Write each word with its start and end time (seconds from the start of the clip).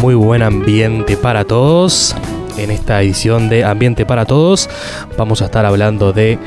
Muy 0.00 0.14
buen 0.14 0.42
ambiente 0.42 1.16
para 1.16 1.44
todos. 1.44 2.16
En 2.58 2.70
esta 2.70 3.00
edición 3.00 3.48
de 3.48 3.64
Ambiente 3.64 4.04
para 4.04 4.26
Todos 4.26 4.68
vamos 5.16 5.42
a 5.42 5.46
estar 5.46 5.64
hablando 5.64 6.12
de 6.12 6.38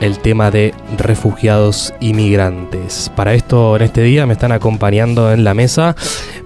el 0.00 0.18
tema 0.18 0.50
de 0.50 0.74
refugiados 0.98 1.94
inmigrantes. 2.00 3.10
Para 3.16 3.34
esto, 3.34 3.76
en 3.76 3.82
este 3.82 4.02
día 4.02 4.26
me 4.26 4.34
están 4.34 4.52
acompañando 4.52 5.32
en 5.32 5.44
la 5.44 5.54
mesa 5.54 5.96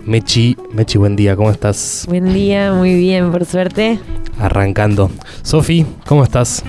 Mechi. 0.05 0.57
Mechi, 0.73 0.99
buen 0.99 1.17
día, 1.17 1.37
¿cómo 1.37 1.51
estás? 1.51 2.07
Buen 2.09 2.33
día, 2.33 2.73
muy 2.73 2.95
bien, 2.95 3.33
por 3.33 3.45
suerte. 3.45 3.99
Arrancando. 4.39 5.11
Sofi, 5.43 5.85
¿cómo 6.07 6.25
estás? 6.25 6.63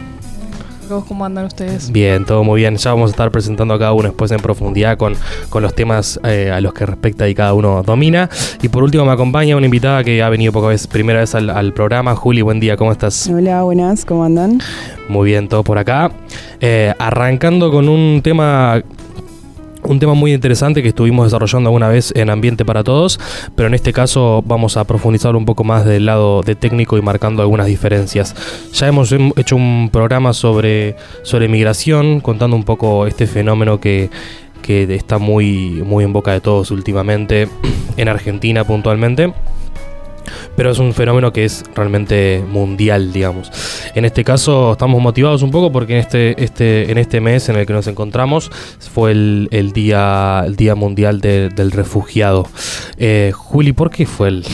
¿Cómo 0.87 1.25
andan 1.25 1.45
ustedes? 1.45 1.91
Bien, 1.91 2.25
todo 2.25 2.43
muy 2.43 2.61
bien. 2.61 2.75
Ya 2.77 2.91
vamos 2.91 3.09
a 3.09 3.11
estar 3.11 3.31
presentando 3.31 3.73
a 3.73 3.79
cada 3.79 3.93
uno 3.93 4.09
después 4.09 4.31
en 4.31 4.39
profundidad 4.39 4.97
con, 4.97 5.15
con 5.49 5.63
los 5.63 5.73
temas 5.73 6.19
eh, 6.23 6.51
a 6.51 6.61
los 6.61 6.73
que 6.73 6.85
respecta 6.85 7.27
y 7.27 7.33
cada 7.33 7.53
uno 7.53 7.81
domina. 7.83 8.29
Y 8.61 8.69
por 8.69 8.83
último 8.83 9.05
me 9.05 9.11
acompaña 9.11 9.55
una 9.55 9.65
invitada 9.65 10.03
que 10.03 10.21
ha 10.21 10.29
venido 10.29 10.51
poca 10.51 10.67
vez, 10.67 10.85
primera 10.87 11.19
vez 11.19 11.33
al, 11.33 11.73
programa. 11.73 12.15
Juli, 12.15 12.41
buen 12.41 12.59
día, 12.59 12.77
¿cómo 12.77 12.91
estás? 12.91 13.27
Hola, 13.27 13.63
buenas, 13.63 14.05
¿cómo 14.05 14.23
andan? 14.23 14.59
Muy 15.09 15.29
bien, 15.29 15.47
todo 15.47 15.63
por 15.63 15.77
acá. 15.77 16.11
Eh, 16.59 16.93
arrancando 16.99 17.71
con 17.71 17.89
un 17.89 18.21
tema 18.23 18.81
un 19.87 19.99
tema 19.99 20.13
muy 20.13 20.33
interesante 20.33 20.81
que 20.81 20.89
estuvimos 20.89 21.27
desarrollando 21.27 21.69
alguna 21.69 21.89
vez 21.89 22.11
en 22.15 22.29
Ambiente 22.29 22.65
para 22.65 22.83
Todos, 22.83 23.19
pero 23.55 23.67
en 23.67 23.73
este 23.73 23.93
caso 23.93 24.43
vamos 24.45 24.77
a 24.77 24.83
profundizar 24.83 25.35
un 25.35 25.45
poco 25.45 25.63
más 25.63 25.85
del 25.85 26.05
lado 26.05 26.41
de 26.41 26.55
técnico 26.55 26.97
y 26.97 27.01
marcando 27.01 27.41
algunas 27.41 27.67
diferencias. 27.67 28.35
Ya 28.73 28.87
hemos 28.87 29.11
hecho 29.11 29.55
un 29.55 29.89
programa 29.91 30.33
sobre, 30.33 30.95
sobre 31.23 31.47
migración, 31.47 32.19
contando 32.19 32.55
un 32.55 32.63
poco 32.63 33.07
este 33.07 33.27
fenómeno 33.27 33.79
que, 33.79 34.09
que 34.61 34.93
está 34.95 35.17
muy, 35.17 35.83
muy 35.85 36.03
en 36.03 36.13
boca 36.13 36.31
de 36.31 36.41
todos 36.41 36.71
últimamente, 36.71 37.47
en 37.97 38.07
Argentina 38.07 38.63
puntualmente 38.63 39.33
pero 40.55 40.71
es 40.71 40.79
un 40.79 40.93
fenómeno 40.93 41.31
que 41.33 41.45
es 41.45 41.63
realmente 41.75 42.43
mundial, 42.49 43.11
digamos. 43.13 43.51
En 43.93 44.05
este 44.05 44.23
caso 44.23 44.73
estamos 44.73 45.01
motivados 45.01 45.41
un 45.41 45.51
poco 45.51 45.71
porque 45.71 45.93
en 45.93 45.99
este, 45.99 46.43
este, 46.43 46.91
en 46.91 46.97
este 46.97 47.21
mes 47.21 47.49
en 47.49 47.57
el 47.57 47.65
que 47.65 47.73
nos 47.73 47.87
encontramos 47.87 48.51
fue 48.93 49.11
el, 49.11 49.47
el 49.51 49.71
día, 49.71 50.43
el 50.45 50.55
día 50.55 50.75
Mundial 50.75 51.21
del 51.21 51.71
Refugiado. 51.71 52.47
Eh, 52.97 53.31
Juli, 53.33 53.73
¿por 53.73 53.89
qué 53.89 54.05
fue 54.05 54.29
el 54.29 54.45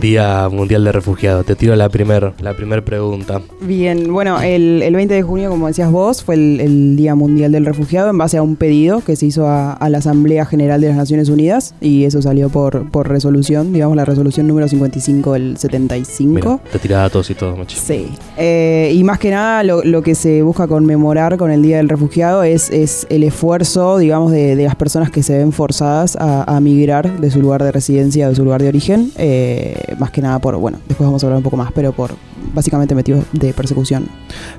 Día 0.00 0.48
Mundial 0.48 0.84
del 0.84 0.92
Refugiado? 0.92 1.44
Te 1.44 1.54
tiro 1.54 1.76
la 1.76 1.88
primera 1.88 2.32
la 2.40 2.54
primer 2.54 2.84
pregunta. 2.84 3.40
Bien, 3.60 4.12
bueno, 4.12 4.40
el, 4.40 4.82
el, 4.82 4.94
20 4.94 5.14
de 5.14 5.22
junio, 5.22 5.50
como 5.50 5.66
decías 5.68 5.90
vos, 5.90 6.22
fue 6.22 6.34
el, 6.34 6.96
Día 6.96 7.14
Mundial 7.14 7.52
del 7.52 7.66
Refugiado 7.66 8.10
en 8.10 8.18
base 8.18 8.36
a 8.36 8.42
un 8.42 8.56
pedido 8.56 9.00
que 9.00 9.16
se 9.16 9.26
hizo 9.26 9.46
a, 9.48 9.72
a 9.72 9.88
la 9.88 9.98
Asamblea 9.98 10.46
General 10.46 10.80
de 10.80 10.88
las 10.88 10.96
Naciones 10.96 11.28
Unidas 11.28 11.74
y 11.80 12.04
eso 12.04 12.22
salió 12.22 12.48
por, 12.48 12.90
por 12.90 13.08
resolución, 13.08 13.72
digamos 13.72 13.96
la 13.96 14.04
resolución 14.04 14.46
número 14.46 14.68
55 14.68 15.32
del 15.32 15.43
75. 15.56 16.60
te 16.72 16.78
tira 16.78 16.98
datos 16.98 17.30
y 17.30 17.34
todo, 17.34 17.56
mucho. 17.56 17.76
Sí. 17.78 18.12
Eh, 18.36 18.92
y 18.94 19.04
más 19.04 19.18
que 19.18 19.30
nada 19.30 19.62
lo, 19.62 20.02
que 20.02 20.14
se 20.14 20.42
busca 20.42 20.66
conmemorar 20.66 21.36
con 21.36 21.50
el 21.50 21.62
Día 21.62 21.78
del 21.78 21.88
Refugiado 21.88 22.42
es, 22.42 22.70
es 22.70 23.06
el 23.10 23.22
esfuerzo, 23.22 23.98
digamos, 23.98 24.32
de, 24.32 24.56
las 24.56 24.76
personas 24.76 25.10
que 25.10 25.22
se 25.22 25.36
ven 25.38 25.52
forzadas 25.52 26.16
a, 26.18 26.58
migrar 26.60 27.20
de 27.20 27.30
su 27.30 27.40
lugar 27.40 27.62
de 27.62 27.72
residencia, 27.72 28.28
de 28.28 28.34
su 28.34 28.44
lugar 28.44 28.62
de 28.62 28.68
origen. 28.68 29.12
Eh, 29.16 29.94
más 29.98 30.10
que 30.10 30.22
nada 30.22 30.38
por, 30.38 30.56
bueno, 30.56 30.78
después 30.88 31.06
vamos 31.06 31.22
a 31.22 31.26
hablar 31.26 31.38
un 31.38 31.42
poco 31.42 31.56
más, 31.56 31.72
pero 31.72 31.92
por 31.92 32.12
básicamente 32.52 32.94
motivos 32.94 33.24
de 33.32 33.52
persecución. 33.52 34.08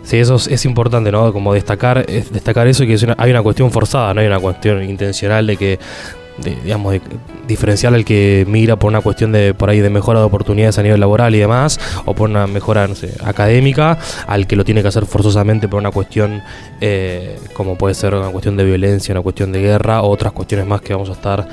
Sí, 0.03 0.17
eso 0.17 0.36
es, 0.36 0.66
importante, 0.66 1.11
¿no? 1.11 1.31
Como 1.33 1.53
destacar, 1.53 2.05
destacar 2.05 2.67
eso 2.67 2.83
y 2.83 2.88
que 2.88 3.14
hay 3.17 3.31
una 3.31 3.42
cuestión 3.42 3.72
forzada, 3.72 4.14
no 4.14 4.22
hay 4.22 4.27
una 4.27 4.39
cuestión 4.39 4.83
intencional 4.83 5.47
de 5.47 5.58
que 5.58 5.80
digamos, 6.44 6.94
de 6.94 7.02
diferenciar 7.47 7.94
al 7.94 8.03
que 8.03 8.45
migra 8.47 8.75
por 8.75 8.89
una 8.89 9.02
cuestión 9.02 9.31
de 9.31 9.53
por 9.53 9.70
ahí 9.70 9.80
de 9.80 9.89
mejora 9.89 10.20
de 10.20 10.26
oportunidades 10.26 10.77
a 10.80 10.83
nivel 10.83 10.99
laboral 10.99 11.33
y 11.36 11.39
demás, 11.39 11.80
o 12.05 12.14
por 12.14 12.30
una 12.30 12.48
mejora 12.48 12.87
no 12.87 12.95
sé, 12.95 13.14
académica, 13.23 13.98
al 14.27 14.48
que 14.48 14.55
lo 14.55 14.65
tiene 14.65 14.82
que 14.82 14.87
hacer 14.87 15.05
forzosamente 15.05 15.67
por 15.67 15.80
una 15.80 15.92
cuestión 15.92 16.42
eh, 16.82 17.39
como 17.54 17.77
puede 17.77 17.93
ser 17.93 18.15
una 18.15 18.30
cuestión 18.30 18.58
de 18.58 18.64
violencia, 18.64 19.14
una 19.14 19.21
cuestión 19.21 19.52
de 19.52 19.61
guerra, 19.61 20.02
o 20.02 20.09
otras 20.09 20.33
cuestiones 20.33 20.67
más 20.67 20.82
que 20.82 20.93
vamos 20.93 21.09
a 21.09 21.14
estar 21.14 21.48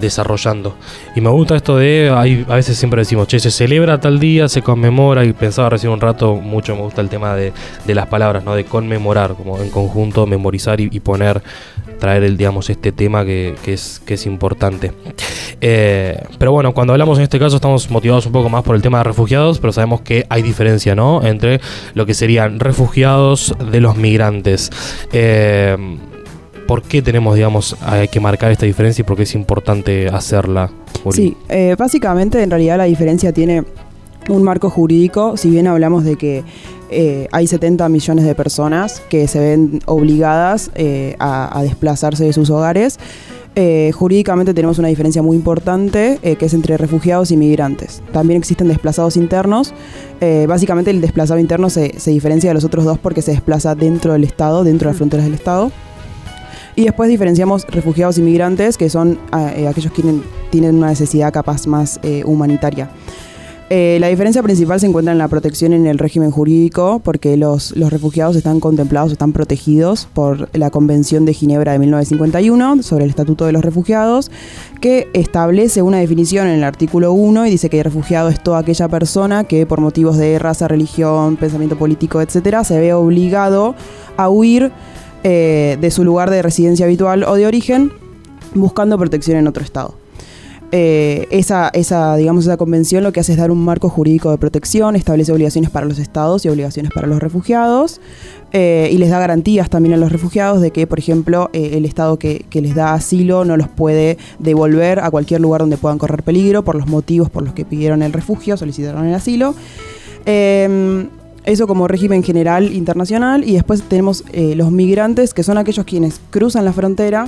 desarrollando. 0.00 0.76
Y 1.16 1.20
me 1.20 1.30
gusta 1.30 1.56
esto 1.56 1.76
de, 1.76 2.12
hay, 2.14 2.46
a 2.48 2.54
veces 2.54 2.76
siempre 2.78 3.00
decimos, 3.00 3.26
che, 3.26 3.40
se 3.40 3.50
celebra 3.50 4.00
tal 4.00 4.18
día, 4.20 4.48
se 4.48 4.62
conmemora, 4.62 5.24
y 5.24 5.32
pensaba 5.32 5.70
recién 5.70 5.92
un 5.92 6.00
rato, 6.00 6.36
mucho 6.36 6.74
me 6.76 6.82
gusta 6.82 7.00
el 7.00 7.08
tema 7.08 7.34
de, 7.34 7.52
de 7.84 7.94
las 7.94 8.06
palabras, 8.06 8.44
¿no? 8.44 8.54
De 8.54 8.64
conmemorar, 8.64 9.34
como 9.34 9.58
en 9.60 9.70
conjunto, 9.70 10.26
memorizar 10.26 10.80
y, 10.80 11.00
poner, 11.00 11.42
traer 11.98 12.22
el, 12.24 12.36
digamos, 12.36 12.70
este 12.70 12.92
tema 12.92 13.24
que, 13.24 13.54
es, 13.66 14.00
que 14.04 14.14
es 14.14 14.26
importante. 14.26 14.92
Eh, 15.60 16.22
pero 16.38 16.52
bueno, 16.52 16.72
cuando 16.72 16.92
hablamos 16.92 17.18
en 17.18 17.24
este 17.24 17.38
caso 17.38 17.56
estamos 17.56 17.90
motivados 17.90 18.26
un 18.26 18.32
poco 18.32 18.48
más 18.48 18.62
por 18.62 18.76
el 18.76 18.82
tema 18.82 18.98
de 18.98 19.04
refugiados, 19.04 19.58
pero 19.58 19.72
sabemos 19.72 20.00
que 20.02 20.24
hay 20.28 20.42
diferencia, 20.42 20.94
¿no? 20.94 21.24
Entre 21.24 21.60
lo 21.94 22.06
que 22.06 22.14
serían 22.14 22.60
refugiados 22.60 23.54
de 23.70 23.80
los 23.80 23.96
migrantes. 23.96 24.70
Eh, 25.12 25.76
¿Por 26.66 26.82
qué 26.82 27.00
tenemos, 27.00 27.34
digamos, 27.34 27.76
que 28.12 28.20
marcar 28.20 28.52
esta 28.52 28.66
diferencia 28.66 29.00
y 29.00 29.04
por 29.06 29.16
qué 29.16 29.22
es 29.22 29.34
importante 29.34 30.08
hacerla? 30.08 30.70
Sí, 31.10 31.34
eh, 31.48 31.74
básicamente 31.78 32.42
en 32.42 32.50
realidad 32.50 32.76
la 32.76 32.84
diferencia 32.84 33.32
tiene 33.32 33.64
un 34.28 34.42
marco 34.42 34.68
jurídico, 34.68 35.36
si 35.36 35.48
bien 35.48 35.66
hablamos 35.66 36.04
de 36.04 36.16
que 36.16 36.44
eh, 36.90 37.28
hay 37.32 37.46
70 37.46 37.88
millones 37.88 38.24
de 38.24 38.34
personas 38.34 39.02
que 39.08 39.28
se 39.28 39.40
ven 39.40 39.80
obligadas 39.86 40.70
eh, 40.74 41.16
a, 41.18 41.60
desplazarse 41.62 42.24
de 42.24 42.32
sus 42.32 42.50
hogares, 42.50 42.98
jurídicamente 43.92 44.54
tenemos 44.54 44.78
una 44.78 44.86
diferencia 44.86 45.20
muy 45.20 45.36
importante 45.36 46.20
que 46.22 46.46
es 46.46 46.54
entre 46.54 46.76
refugiados 46.76 47.32
y 47.32 47.36
migrantes. 47.36 48.02
También 48.12 48.38
existen 48.38 48.68
desplazados 48.68 49.16
internos. 49.16 49.74
básicamente 50.46 50.92
el 50.92 51.00
desplazado 51.00 51.40
interno 51.40 51.68
se, 51.68 51.98
se, 51.98 52.12
diferencia 52.12 52.50
de 52.50 52.54
los 52.54 52.62
otros 52.62 52.84
dos 52.84 53.00
porque 53.00 53.20
se 53.20 53.32
desplaza 53.32 53.74
dentro 53.74 54.12
del 54.12 54.22
Estado, 54.22 54.62
dentro 54.62 54.86
de 54.86 54.92
las 54.92 54.98
fronteras 54.98 55.26
del 55.26 55.34
Estado. 55.34 55.72
Y 56.78 56.84
después 56.84 57.10
diferenciamos 57.10 57.66
refugiados 57.66 58.18
y 58.18 58.22
migrantes, 58.22 58.78
que 58.78 58.88
son 58.88 59.18
eh, 59.36 59.66
aquellos 59.66 59.92
que 59.92 60.00
tienen, 60.52 60.76
una 60.76 60.86
necesidad 60.90 61.32
capaz 61.32 61.66
más 61.66 61.98
eh, 62.04 62.22
humanitaria. 62.24 62.88
Eh, 63.70 63.98
la 64.00 64.08
diferencia 64.08 64.42
principal 64.42 64.80
se 64.80 64.86
encuentra 64.86 65.12
en 65.12 65.18
la 65.18 65.28
protección 65.28 65.74
en 65.74 65.86
el 65.86 65.98
régimen 65.98 66.30
jurídico, 66.30 67.02
porque 67.04 67.36
los, 67.36 67.72
refugiados 67.72 68.34
están 68.34 68.60
contemplados, 68.60 69.12
están 69.12 69.32
protegidos 69.32 70.08
por 70.14 70.48
la 70.56 70.70
Convención 70.70 71.26
de 71.26 71.34
Ginebra 71.34 71.72
de 71.72 71.78
1951 71.80 72.82
sobre 72.82 73.04
el 73.04 73.10
Estatuto 73.10 73.44
de 73.44 73.52
los 73.52 73.62
Refugiados, 73.62 74.30
que 74.80 75.08
establece 75.12 75.82
una 75.82 75.98
definición 75.98 76.46
en 76.46 76.54
el 76.54 76.64
artículo 76.64 77.12
1 77.12 77.46
y 77.46 77.50
dice 77.50 77.68
que 77.68 77.78
el 77.78 77.84
refugiado 77.84 78.30
es 78.30 78.42
toda 78.42 78.60
aquella 78.60 78.88
persona 78.88 79.44
que 79.44 79.66
por 79.66 79.80
motivos 79.80 80.16
de 80.16 80.38
raza, 80.38 80.66
religión, 80.66 81.36
pensamiento 81.36 81.76
político, 81.76 82.22
etcétera, 82.22 82.64
se 82.64 82.80
ve 82.80 82.94
obligado 82.94 83.74
a 84.16 84.30
huir 84.30 84.72
eh, 85.24 85.76
de 85.78 85.90
su 85.90 86.04
lugar 86.04 86.30
de 86.30 86.40
residencia 86.40 86.86
habitual 86.86 87.22
o 87.24 87.34
de 87.34 87.46
origen, 87.46 87.92
buscando 88.54 88.96
protección 88.96 89.36
en 89.36 89.46
otro 89.46 89.62
estado. 89.62 90.07
Eh, 90.70 91.26
esa, 91.30 91.70
esa, 91.72 92.16
digamos, 92.16 92.44
esa 92.44 92.56
convención 92.58 93.02
lo 93.02 93.12
que 93.12 93.20
hace 93.20 93.32
es 93.32 93.38
dar 93.38 93.50
un 93.50 93.64
marco 93.64 93.88
jurídico 93.88 94.30
de 94.30 94.38
protección, 94.38 94.96
establece 94.96 95.32
obligaciones 95.32 95.70
para 95.70 95.86
los 95.86 95.98
estados 95.98 96.44
y 96.44 96.48
obligaciones 96.48 96.92
para 96.92 97.06
los 97.06 97.20
refugiados, 97.20 98.00
eh, 98.52 98.90
y 98.92 98.98
les 98.98 99.10
da 99.10 99.18
garantías 99.18 99.70
también 99.70 99.94
a 99.94 99.96
los 99.96 100.12
refugiados 100.12 100.60
de 100.60 100.70
que, 100.70 100.86
por 100.86 100.98
ejemplo, 100.98 101.50
el 101.52 101.84
estado 101.84 102.18
que, 102.18 102.44
les 102.52 102.74
da 102.74 102.92
asilo 102.92 103.44
no 103.44 103.56
los 103.56 103.68
puede 103.68 104.18
devolver 104.38 105.00
a 105.00 105.10
cualquier 105.10 105.40
lugar 105.40 105.62
donde 105.62 105.76
puedan 105.76 105.98
correr 105.98 106.22
peligro 106.22 106.64
por 106.64 106.74
los 106.74 106.86
motivos 106.86 107.30
por 107.30 107.42
los 107.42 107.54
que 107.54 107.64
pidieron 107.64 108.02
el 108.02 108.12
refugio, 108.12 108.56
solicitaron 108.56 109.06
el 109.06 109.14
asilo. 109.14 109.54
Eso 111.48 111.66
como 111.66 111.88
régimen 111.88 112.22
general 112.22 112.74
internacional 112.74 113.42
y 113.42 113.54
después 113.54 113.82
tenemos 113.82 114.22
eh, 114.34 114.54
los 114.54 114.70
migrantes, 114.70 115.32
que 115.32 115.42
son 115.42 115.56
aquellos 115.56 115.86
quienes 115.86 116.20
cruzan 116.28 116.66
la 116.66 116.74
frontera, 116.74 117.26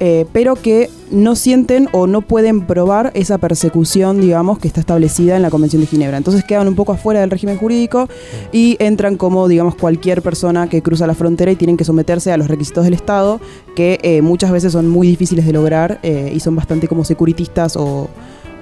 eh, 0.00 0.26
pero 0.32 0.56
que 0.56 0.90
no 1.10 1.36
sienten 1.36 1.88
o 1.92 2.06
no 2.06 2.22
pueden 2.22 2.62
probar 2.62 3.12
esa 3.14 3.38
persecución, 3.38 4.20
digamos, 4.20 4.58
que 4.58 4.68
está 4.68 4.80
establecida 4.80 5.36
en 5.36 5.42
la 5.42 5.50
Convención 5.50 5.82
de 5.82 5.86
Ginebra. 5.86 6.16
Entonces 6.16 6.44
quedan 6.44 6.68
un 6.68 6.74
poco 6.74 6.92
afuera 6.92 7.20
del 7.20 7.30
régimen 7.30 7.58
jurídico 7.58 8.08
y 8.52 8.76
entran 8.78 9.16
como, 9.16 9.48
digamos, 9.48 9.74
cualquier 9.74 10.22
persona 10.22 10.68
que 10.68 10.82
cruza 10.82 11.06
la 11.06 11.14
frontera 11.14 11.52
y 11.52 11.56
tienen 11.56 11.76
que 11.76 11.84
someterse 11.84 12.32
a 12.32 12.36
los 12.36 12.48
requisitos 12.48 12.84
del 12.84 12.94
Estado, 12.94 13.40
que 13.76 13.98
eh, 14.02 14.22
muchas 14.22 14.50
veces 14.50 14.72
son 14.72 14.88
muy 14.88 15.06
difíciles 15.06 15.46
de 15.46 15.52
lograr 15.52 16.00
y 16.02 16.40
son 16.40 16.56
bastante 16.56 16.88
como 16.88 17.04
securitistas 17.04 17.76
o, 17.76 18.08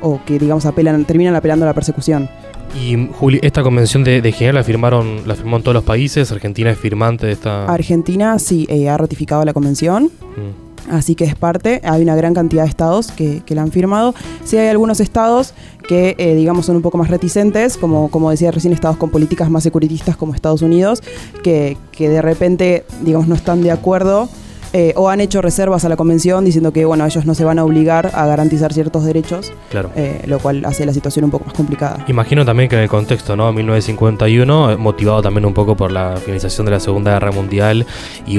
o 0.02 0.20
que, 0.24 0.38
digamos, 0.38 0.66
apelan, 0.66 1.04
terminan 1.04 1.34
apelando 1.34 1.64
a 1.64 1.68
la 1.68 1.74
persecución. 1.74 2.28
Y 2.74 3.08
Juli, 3.12 3.40
esta 3.42 3.62
convención 3.62 4.04
de, 4.04 4.20
de 4.22 4.52
la 4.52 4.62
firmaron, 4.62 5.26
la 5.26 5.34
firmó 5.34 5.56
en 5.56 5.62
todos 5.62 5.74
los 5.74 5.84
países. 5.84 6.30
Argentina 6.30 6.70
es 6.70 6.78
firmante 6.78 7.26
de 7.26 7.32
esta. 7.32 7.66
Argentina 7.66 8.38
sí 8.38 8.66
eh, 8.68 8.88
ha 8.88 8.96
ratificado 8.96 9.44
la 9.44 9.52
convención. 9.52 10.04
Mm. 10.04 10.69
Así 10.90 11.14
que 11.14 11.24
es 11.24 11.34
parte, 11.34 11.80
hay 11.84 12.02
una 12.02 12.16
gran 12.16 12.34
cantidad 12.34 12.62
de 12.62 12.68
estados 12.68 13.12
que, 13.12 13.42
la 13.48 13.62
han 13.62 13.72
firmado. 13.72 14.14
Sí 14.44 14.56
hay 14.56 14.68
algunos 14.68 15.00
estados 15.00 15.54
que, 15.88 16.14
eh, 16.18 16.34
digamos, 16.34 16.66
son 16.66 16.76
un 16.76 16.82
poco 16.82 16.98
más 16.98 17.08
reticentes, 17.10 17.76
como, 17.76 18.10
como 18.10 18.30
decía 18.30 18.50
recién, 18.50 18.72
estados 18.72 18.96
con 18.96 19.10
políticas 19.10 19.50
más 19.50 19.62
securitistas 19.62 20.16
como 20.16 20.34
Estados 20.34 20.62
Unidos, 20.62 21.02
que, 21.42 21.76
que 21.92 22.08
de 22.08 22.22
repente, 22.22 22.84
digamos, 23.02 23.28
no 23.28 23.34
están 23.34 23.62
de 23.62 23.72
acuerdo 23.72 24.28
eh, 24.72 24.92
o 24.96 25.08
han 25.08 25.20
hecho 25.20 25.42
reservas 25.42 25.84
a 25.84 25.88
la 25.88 25.96
convención 25.96 26.44
diciendo 26.44 26.72
que 26.72 26.84
bueno, 26.84 27.04
ellos 27.04 27.26
no 27.26 27.34
se 27.34 27.42
van 27.42 27.58
a 27.58 27.64
obligar 27.64 28.12
a 28.14 28.26
garantizar 28.26 28.72
ciertos 28.72 29.04
derechos, 29.04 29.52
Claro. 29.68 29.90
eh, 29.96 30.22
lo 30.26 30.38
cual 30.38 30.64
hace 30.64 30.86
la 30.86 30.92
situación 30.92 31.24
un 31.24 31.32
poco 31.32 31.46
más 31.46 31.54
complicada. 31.54 32.04
Imagino 32.06 32.44
también 32.44 32.68
que 32.68 32.76
en 32.76 32.82
el 32.82 32.88
contexto, 32.88 33.34
¿no? 33.36 33.52
1951, 33.52 34.70
eh, 34.70 34.76
motivado 34.76 35.22
también 35.22 35.44
un 35.44 35.54
poco 35.54 35.76
por 35.76 35.90
la 35.90 36.16
finalización 36.18 36.66
de 36.66 36.72
la 36.72 36.80
Segunda 36.80 37.12
Guerra 37.12 37.32
Mundial 37.32 37.84
y 38.26 38.38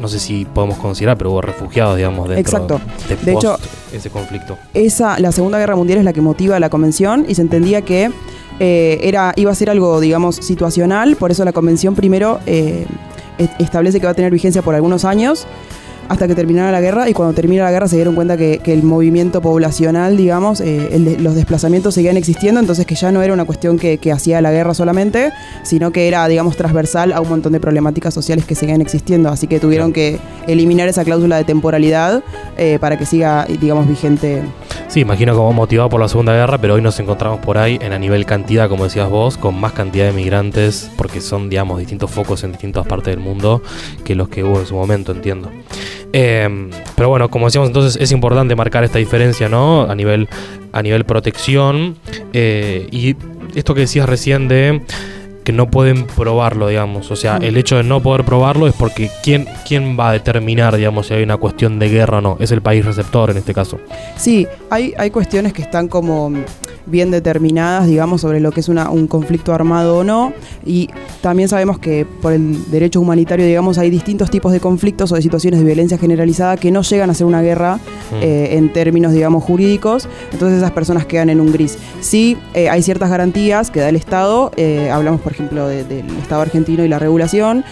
no 0.00 0.08
sé 0.08 0.18
si 0.18 0.44
podemos 0.44 0.78
considerar, 0.78 1.16
pero 1.18 1.30
hubo 1.32 1.40
refugiados, 1.40 1.96
digamos, 1.96 2.28
dentro 2.28 2.40
Exacto. 2.40 2.80
de, 3.08 3.16
De 3.16 3.32
post 3.32 3.44
hecho- 3.46 3.58
ese 3.92 4.10
conflicto. 4.10 4.56
esa, 4.74 5.18
la 5.18 5.32
Segunda 5.32 5.58
Guerra 5.58 5.76
Mundial 5.76 5.98
es 5.98 6.04
la 6.04 6.12
que 6.12 6.20
motiva 6.20 6.58
la 6.60 6.70
convención 6.70 7.24
y 7.28 7.34
se 7.34 7.42
entendía 7.42 7.82
que 7.82 8.10
eh, 8.60 9.00
era, 9.02 9.32
iba 9.36 9.50
a 9.52 9.54
ser 9.54 9.70
algo, 9.70 10.00
digamos, 10.00 10.36
situacional, 10.36 11.16
por 11.16 11.30
eso 11.30 11.44
la 11.44 11.52
convención 11.52 11.94
primero 11.94 12.40
eh, 12.46 12.86
establece 13.58 14.00
que 14.00 14.06
va 14.06 14.12
a 14.12 14.14
tener 14.14 14.32
vigencia 14.32 14.62
por 14.62 14.74
algunos 14.74 15.04
años 15.04 15.46
hasta 16.08 16.26
que 16.26 16.34
terminara 16.34 16.72
la 16.72 16.80
guerra 16.80 17.08
y 17.08 17.12
cuando 17.12 17.34
termina 17.34 17.64
la 17.64 17.70
guerra 17.70 17.88
se 17.88 17.96
dieron 17.96 18.14
cuenta 18.14 18.36
que, 18.36 18.58
que 18.62 18.72
el 18.72 18.82
movimiento 18.82 19.40
poblacional, 19.42 20.16
digamos, 20.16 20.60
eh, 20.60 20.88
el 20.92 21.04
de- 21.04 21.18
los 21.18 21.34
desplazamientos 21.34 21.94
seguían 21.94 22.16
existiendo, 22.16 22.60
entonces 22.60 22.86
que 22.86 22.94
ya 22.94 23.12
no 23.12 23.22
era 23.22 23.32
una 23.32 23.44
cuestión 23.44 23.78
que, 23.78 23.98
que 23.98 24.12
hacía 24.12 24.40
la 24.40 24.50
guerra 24.50 24.74
solamente, 24.74 25.32
sino 25.62 25.90
que 25.90 26.08
era, 26.08 26.26
digamos, 26.28 26.56
transversal 26.56 27.12
a 27.12 27.20
un 27.20 27.28
montón 27.28 27.52
de 27.52 27.60
problemáticas 27.60 28.14
sociales 28.14 28.44
que 28.44 28.54
seguían 28.54 28.80
existiendo, 28.80 29.28
así 29.28 29.46
que 29.46 29.60
tuvieron 29.60 29.92
que 29.92 30.18
eliminar 30.46 30.88
esa 30.88 31.04
cláusula 31.04 31.36
de 31.36 31.44
temporalidad 31.44 32.22
eh, 32.56 32.78
para 32.80 32.96
que 32.98 33.06
siga, 33.06 33.46
digamos, 33.60 33.86
vigente. 33.88 34.42
Sí, 34.88 35.00
imagino 35.00 35.34
como 35.36 35.52
motivado 35.52 35.90
por 35.90 36.00
la 36.00 36.08
Segunda 36.08 36.32
Guerra, 36.32 36.56
pero 36.58 36.74
hoy 36.74 36.80
nos 36.82 36.98
encontramos 36.98 37.40
por 37.40 37.58
ahí 37.58 37.78
en 37.82 37.92
a 37.92 37.98
nivel 37.98 38.24
cantidad, 38.24 38.68
como 38.70 38.84
decías 38.84 39.10
vos, 39.10 39.36
con 39.36 39.54
más 39.60 39.72
cantidad 39.72 40.06
de 40.06 40.12
migrantes, 40.12 40.90
porque 40.96 41.20
son, 41.20 41.50
digamos, 41.50 41.78
distintos 41.78 42.10
focos 42.10 42.42
en 42.44 42.52
distintas 42.52 42.86
partes 42.86 43.14
del 43.14 43.20
mundo 43.22 43.62
que 44.04 44.14
los 44.14 44.28
que 44.30 44.44
hubo 44.44 44.58
en 44.60 44.66
su 44.66 44.74
momento, 44.74 45.12
entiendo. 45.12 45.50
Eh, 46.12 46.70
pero 46.96 47.08
bueno, 47.08 47.28
como 47.30 47.46
decíamos 47.46 47.68
entonces, 47.68 48.00
es 48.00 48.12
importante 48.12 48.54
marcar 48.56 48.84
esta 48.84 48.98
diferencia, 48.98 49.48
¿no? 49.48 49.82
A 49.82 49.94
nivel, 49.94 50.28
a 50.72 50.82
nivel 50.82 51.04
protección. 51.04 51.96
eh, 52.32 52.86
y 52.90 53.16
esto 53.54 53.74
que 53.74 53.82
decías 53.82 54.08
recién 54.08 54.48
de 54.48 54.82
que 55.48 55.52
no 55.54 55.70
pueden 55.70 56.04
probarlo, 56.04 56.68
digamos. 56.68 57.10
O 57.10 57.16
sea, 57.16 57.38
Mm. 57.38 57.44
el 57.44 57.56
hecho 57.56 57.76
de 57.78 57.82
no 57.82 58.02
poder 58.02 58.22
probarlo 58.26 58.66
es 58.66 58.74
porque 58.74 59.08
¿quién, 59.22 59.46
quién 59.66 59.96
va 59.98 60.10
a 60.10 60.12
determinar, 60.12 60.76
digamos, 60.76 61.06
si 61.06 61.14
hay 61.14 61.22
una 61.22 61.38
cuestión 61.38 61.78
de 61.78 61.88
guerra 61.88 62.18
o 62.18 62.20
no? 62.20 62.36
Es 62.38 62.52
el 62.52 62.60
país 62.60 62.84
receptor 62.84 63.30
en 63.30 63.38
este 63.38 63.54
caso. 63.54 63.78
Sí, 64.18 64.46
hay, 64.68 64.92
hay 64.98 65.10
cuestiones 65.10 65.54
que 65.54 65.62
están 65.62 65.88
como 65.88 66.28
mm, 66.28 66.44
bien 66.84 67.10
determinadas, 67.10 67.86
digamos, 67.86 68.20
sobre 68.20 68.40
lo 68.40 68.52
que 68.52 68.60
es 68.60 68.68
una- 68.68 68.90
un 68.90 69.06
conflicto 69.06 69.54
armado 69.54 69.96
o 69.96 70.04
no. 70.04 70.34
Y 70.66 70.90
también 71.22 71.48
sabemos 71.48 71.78
que 71.78 72.04
por 72.20 72.34
el 72.34 72.70
derecho 72.70 73.00
humanitario, 73.00 73.46
digamos, 73.46 73.78
hay 73.78 73.88
distintos 73.88 74.30
tipos 74.30 74.52
de 74.52 74.60
conflictos 74.60 75.12
o 75.12 75.14
de 75.14 75.22
situaciones 75.22 75.60
de 75.60 75.64
violencia 75.66 75.96
generalizada 75.96 76.58
que 76.58 76.70
no 76.70 76.82
llegan 76.82 77.08
a 77.08 77.14
ser 77.14 77.26
una 77.26 77.40
guerra 77.40 77.76
Mm. 77.76 78.14
eh, 78.20 78.48
en 78.58 78.70
términos, 78.74 79.12
digamos, 79.14 79.44
jurídicos. 79.44 80.08
Entonces 80.30 80.58
esas 80.58 80.72
personas 80.72 81.06
quedan 81.06 81.30
en 81.30 81.40
un 81.40 81.52
gris. 81.52 81.78
Sí, 82.02 82.36
eh, 82.52 82.68
hay 82.68 82.82
ciertas 82.82 83.08
garantías 83.08 83.70
que 83.70 83.80
da 83.80 83.88
el 83.88 83.96
Estado. 83.96 84.50
eh, 84.58 84.90
hablamos, 84.90 85.20
por 85.20 85.32
ejemplo, 85.32 85.37
de- 85.42 85.84
del 85.84 86.06
Estado 86.18 86.42
argentino 86.42 86.84
y 86.84 86.88
la 86.88 86.98
regulación 86.98 87.64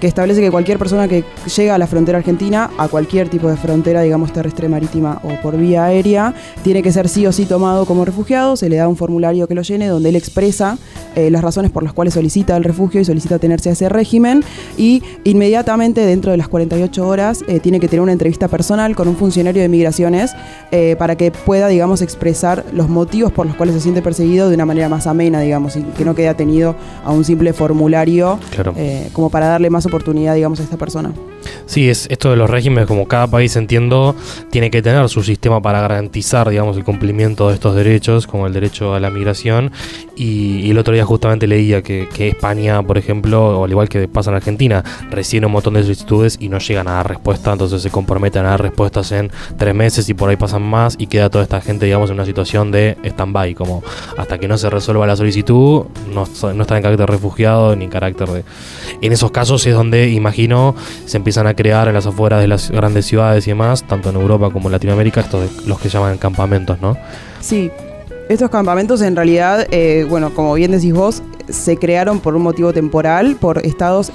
que 0.00 0.06
establece 0.06 0.40
que 0.40 0.50
cualquier 0.50 0.78
persona 0.78 1.06
que 1.08 1.24
llega 1.56 1.74
a 1.74 1.78
la 1.78 1.86
frontera 1.86 2.18
argentina, 2.18 2.70
a 2.78 2.88
cualquier 2.88 3.28
tipo 3.28 3.48
de 3.48 3.56
frontera, 3.56 4.00
digamos 4.02 4.32
terrestre, 4.32 4.68
marítima 4.68 5.20
o 5.22 5.40
por 5.42 5.56
vía 5.56 5.84
aérea, 5.84 6.34
tiene 6.62 6.82
que 6.82 6.90
ser 6.92 7.08
sí 7.08 7.26
o 7.26 7.32
sí 7.32 7.44
tomado 7.44 7.84
como 7.84 8.04
refugiado. 8.04 8.56
Se 8.56 8.68
le 8.68 8.76
da 8.76 8.88
un 8.88 8.96
formulario 8.96 9.46
que 9.46 9.54
lo 9.54 9.62
llene 9.62 9.88
donde 9.88 10.08
él 10.08 10.16
expresa 10.16 10.78
eh, 11.16 11.30
las 11.30 11.42
razones 11.42 11.70
por 11.70 11.82
las 11.82 11.92
cuales 11.92 12.14
solicita 12.14 12.56
el 12.56 12.64
refugio 12.64 13.00
y 13.00 13.04
solicita 13.04 13.38
tenerse 13.38 13.68
a 13.68 13.72
ese 13.72 13.88
régimen. 13.88 14.42
Y 14.78 15.02
inmediatamente, 15.24 16.04
dentro 16.06 16.30
de 16.30 16.36
las 16.38 16.48
48 16.48 17.06
horas, 17.06 17.44
eh, 17.48 17.60
tiene 17.60 17.80
que 17.80 17.88
tener 17.88 18.00
una 18.02 18.12
entrevista 18.12 18.48
personal 18.48 18.94
con 18.96 19.08
un 19.08 19.16
funcionario 19.16 19.62
de 19.62 19.68
migraciones 19.68 20.32
eh, 20.70 20.96
para 20.98 21.16
que 21.16 21.30
pueda, 21.30 21.68
digamos, 21.68 22.02
expresar 22.02 22.64
los 22.72 22.88
motivos 22.88 23.32
por 23.32 23.46
los 23.46 23.56
cuales 23.56 23.74
se 23.74 23.80
siente 23.80 24.02
perseguido 24.02 24.48
de 24.48 24.54
una 24.54 24.66
manera 24.66 24.88
más 24.88 25.06
amena, 25.06 25.40
digamos, 25.40 25.76
y 25.76 25.82
que 25.82 26.04
no 26.04 26.14
quede 26.14 26.28
atenido 26.28 26.76
a 27.04 27.09
un 27.10 27.24
simple 27.24 27.52
formulario 27.52 28.38
Claro. 28.50 28.74
eh, 28.76 29.08
como 29.12 29.30
para 29.30 29.46
darle 29.46 29.70
más 29.70 29.86
oportunidad, 29.86 30.34
digamos, 30.34 30.60
a 30.60 30.62
esta 30.62 30.76
persona. 30.76 31.12
Sí, 31.66 31.88
es 31.88 32.06
esto 32.10 32.30
de 32.30 32.36
los 32.36 32.50
regímenes, 32.50 32.86
como 32.86 33.06
cada 33.06 33.26
país 33.26 33.54
entiendo, 33.56 34.14
tiene 34.50 34.70
que 34.70 34.82
tener 34.82 35.08
su 35.08 35.22
sistema 35.22 35.60
para 35.62 35.80
garantizar, 35.80 36.48
digamos, 36.48 36.76
el 36.76 36.84
cumplimiento 36.84 37.48
de 37.48 37.54
estos 37.54 37.74
derechos, 37.74 38.26
como 38.26 38.46
el 38.46 38.52
derecho 38.52 38.94
a 38.94 39.00
la 39.00 39.10
migración. 39.10 39.72
Y, 40.16 40.70
el 40.70 40.78
otro 40.78 40.94
día 40.94 41.04
justamente 41.04 41.46
leía 41.46 41.82
que, 41.82 42.08
que 42.14 42.28
España, 42.28 42.82
por 42.82 42.96
ejemplo, 42.96 43.60
o 43.60 43.64
al 43.64 43.70
igual 43.70 43.88
que 43.88 44.06
pasa 44.06 44.30
en 44.30 44.36
Argentina, 44.36 44.84
recibe 45.10 45.46
un 45.46 45.52
montón 45.52 45.74
de 45.74 45.82
solicitudes 45.82 46.36
y 46.40 46.48
no 46.48 46.58
llegan 46.58 46.88
a 46.88 46.92
dar 46.92 47.08
respuesta, 47.08 47.52
entonces 47.52 47.82
se 47.82 47.90
comprometen 47.90 48.44
a 48.44 48.50
dar 48.50 48.62
respuestas 48.62 49.12
en 49.12 49.30
tres 49.56 49.74
meses 49.74 50.08
y 50.08 50.14
por 50.14 50.28
ahí 50.28 50.36
pasan 50.36 50.62
más 50.62 50.96
y 50.98 51.06
queda 51.06 51.30
toda 51.30 51.44
esta 51.44 51.60
gente, 51.60 51.86
digamos, 51.86 52.10
en 52.10 52.14
una 52.14 52.24
situación 52.24 52.70
de 52.70 52.96
stand-by, 53.02 53.54
como 53.54 53.82
hasta 54.16 54.38
que 54.38 54.48
no 54.48 54.58
se 54.58 54.70
resuelva 54.70 55.06
la 55.06 55.16
solicitud, 55.16 55.84
no, 56.12 56.24
no 56.54 56.62
está 56.62 56.76
en 56.76 56.82
carácter 56.82 57.08
refugiado 57.08 57.74
ni 57.76 57.84
en 57.84 57.90
carácter 57.90 58.28
de... 58.28 58.44
En 59.00 59.12
esos 59.12 59.30
casos 59.30 59.66
es 59.66 59.74
donde, 59.74 60.10
imagino, 60.10 60.74
se 61.06 61.16
empiezan 61.30 61.46
a 61.46 61.54
crear 61.54 61.86
en 61.86 61.94
las 61.94 62.06
afueras 62.06 62.40
de 62.40 62.48
las 62.48 62.72
grandes 62.72 63.06
ciudades 63.06 63.46
y 63.46 63.50
demás, 63.52 63.84
tanto 63.84 64.10
en 64.10 64.16
Europa 64.16 64.50
como 64.52 64.66
en 64.66 64.72
Latinoamérica, 64.72 65.20
estos 65.20 65.42
de- 65.42 65.68
los 65.68 65.78
que 65.78 65.88
llaman 65.88 66.18
campamentos, 66.18 66.80
¿no? 66.80 66.96
Sí, 67.38 67.70
estos 68.28 68.50
campamentos 68.50 69.00
en 69.00 69.14
realidad, 69.14 69.64
eh, 69.70 70.04
bueno, 70.10 70.34
como 70.34 70.54
bien 70.54 70.72
decís 70.72 70.92
vos, 70.92 71.22
se 71.48 71.76
crearon 71.76 72.18
por 72.18 72.34
un 72.34 72.42
motivo 72.42 72.72
temporal, 72.72 73.36
por 73.36 73.64
estados... 73.64 74.10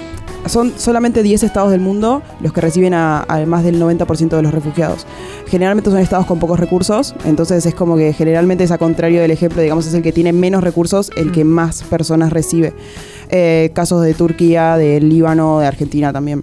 Son 0.46 0.74
solamente 0.76 1.22
10 1.24 1.42
estados 1.42 1.70
del 1.72 1.80
mundo 1.80 2.22
los 2.40 2.52
que 2.52 2.60
reciben 2.60 2.92
a, 2.94 3.22
a 3.22 3.44
más 3.46 3.64
del 3.64 3.80
90% 3.82 4.36
de 4.36 4.42
los 4.42 4.52
refugiados. 4.52 5.04
Generalmente 5.48 5.90
son 5.90 5.98
estados 5.98 6.26
con 6.26 6.38
pocos 6.38 6.60
recursos, 6.60 7.14
entonces 7.24 7.64
es 7.66 7.74
como 7.74 7.96
que 7.96 8.12
generalmente 8.12 8.62
es 8.62 8.70
a 8.70 8.78
contrario 8.78 9.20
del 9.22 9.30
ejemplo, 9.32 9.60
digamos, 9.62 9.86
es 9.86 9.94
el 9.94 10.02
que 10.02 10.12
tiene 10.12 10.32
menos 10.34 10.62
recursos 10.62 11.10
el 11.16 11.32
que 11.32 11.44
Mm. 11.44 11.48
más 11.48 11.82
personas 11.82 12.30
recibe. 12.32 12.74
Eh, 13.30 13.70
casos 13.74 14.02
de 14.04 14.12
Turquía, 14.14 14.76
de 14.76 15.00
Líbano, 15.00 15.58
de 15.60 15.66
Argentina 15.66 16.12
también. 16.12 16.42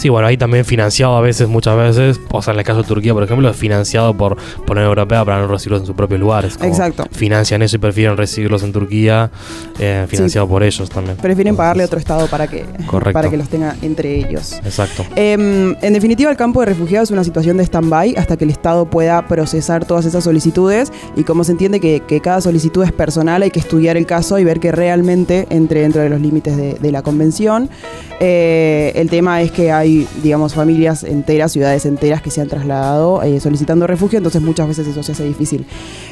Sí, 0.00 0.08
bueno, 0.08 0.28
ahí 0.28 0.38
también 0.38 0.64
financiado 0.64 1.14
a 1.14 1.20
veces, 1.20 1.46
muchas 1.46 1.76
veces, 1.76 2.18
o 2.30 2.40
sea, 2.40 2.54
en 2.54 2.60
el 2.60 2.64
caso 2.64 2.80
de 2.80 2.88
Turquía, 2.88 3.12
por 3.12 3.22
ejemplo, 3.22 3.50
es 3.50 3.54
financiado 3.54 4.16
por, 4.16 4.34
por 4.64 4.74
la 4.74 4.84
Unión 4.84 4.98
Europea 4.98 5.26
para 5.26 5.40
no 5.40 5.46
recibirlos 5.46 5.82
en 5.82 5.86
sus 5.86 5.94
propios 5.94 6.18
lugares. 6.18 6.56
como 6.56 6.70
Exacto. 6.70 7.04
Financian 7.12 7.60
eso 7.60 7.76
y 7.76 7.80
prefieren 7.80 8.16
recibirlos 8.16 8.62
en 8.62 8.72
Turquía, 8.72 9.30
eh, 9.78 10.06
financiado 10.08 10.48
por 10.48 10.62
ellos 10.62 10.88
también. 10.88 11.18
Prefieren 11.18 11.54
pagarle 11.54 11.82
a 11.82 11.86
otro 11.86 11.98
estado 11.98 12.28
para 12.28 12.46
que, 12.46 12.64
Correcto. 12.86 13.12
para 13.12 13.28
que 13.28 13.36
los 13.36 13.50
tenga 13.50 13.76
entre 13.82 14.16
ellos. 14.16 14.54
Exacto. 14.64 15.04
Em, 15.16 15.76
en 15.82 15.92
definitiva, 15.92 16.30
el 16.30 16.38
campo 16.38 16.60
de 16.60 16.66
refugiados 16.66 17.08
es 17.08 17.12
una 17.12 17.24
situación 17.24 17.58
de 17.58 17.64
stand-by 17.64 18.14
hasta 18.16 18.38
que 18.38 18.44
el 18.44 18.50
Estado 18.50 18.88
pueda 18.88 19.28
procesar 19.28 19.84
todas 19.84 20.06
esas 20.06 20.24
solicitudes 20.24 20.90
y 21.14 21.24
como 21.24 21.44
se 21.44 21.52
entiende 21.52 21.78
que, 21.78 22.00
que 22.08 22.22
cada 22.22 22.40
solicitud 22.40 22.84
es 22.84 22.92
personal, 22.92 23.42
hay 23.42 23.50
que 23.50 23.60
estudiar 23.60 23.98
el 23.98 24.06
caso 24.06 24.38
y 24.38 24.44
ver 24.44 24.60
que 24.60 24.72
realmente 24.72 25.46
entre 25.50 25.82
dentro 25.82 26.00
de 26.00 26.08
los 26.08 26.22
límites 26.22 26.56
de, 26.56 26.72
de 26.72 26.90
la 26.90 27.02
convención. 27.02 27.68
Eh, 28.22 28.92
el 28.96 29.08
tema 29.08 29.40
es 29.40 29.50
que 29.50 29.72
hay, 29.72 29.89
digamos, 30.22 30.54
familias 30.54 31.04
enteras, 31.04 31.52
ciudades 31.52 31.86
enteras 31.86 32.20
que 32.22 32.30
se 32.30 32.40
han 32.40 32.48
trasladado 32.48 33.22
eh, 33.22 33.40
solicitando 33.40 33.86
refugio, 33.86 34.18
entonces 34.18 34.40
muchas 34.42 34.68
veces 34.68 34.86
eso 34.86 35.02
se 35.02 35.12
hace 35.12 35.24
difícil. 35.24 35.66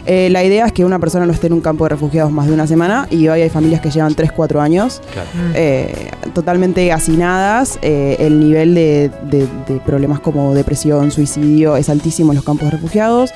Eh, 0.07 0.29
la 0.31 0.43
idea 0.45 0.67
es 0.67 0.73
que 0.73 0.85
una 0.85 0.99
persona 0.99 1.27
no 1.27 1.33
esté 1.33 1.47
en 1.49 1.53
un 1.55 1.61
campo 1.61 1.85
de 1.85 1.91
refugiados 1.91 2.31
más 2.33 2.47
de 2.47 2.53
una 2.55 2.67
semana 2.67 3.07
y 3.11 3.29
hoy 3.29 3.41
hay 3.43 3.51
familias 3.51 3.81
que 3.81 3.91
llevan 3.91 4.15
3-4 4.15 4.61
años 4.61 5.01
Claro. 5.13 5.29
Mm. 5.35 5.53
eh, 5.55 6.11
totalmente 6.35 6.93
hacinadas. 6.93 7.79
eh, 7.83 8.17
el 8.21 8.39
nivel 8.41 8.75
de, 8.75 9.11
de- 9.31 9.47
de 9.69 9.81
problemas 9.85 10.21
como 10.21 10.55
depresión, 10.55 11.11
suicidio 11.11 11.77
es 11.77 11.89
altísimo 11.89 12.33
en 12.33 12.37
los 12.37 12.45
campos 12.45 12.67
de 12.67 12.71
refugiados. 12.73 13.31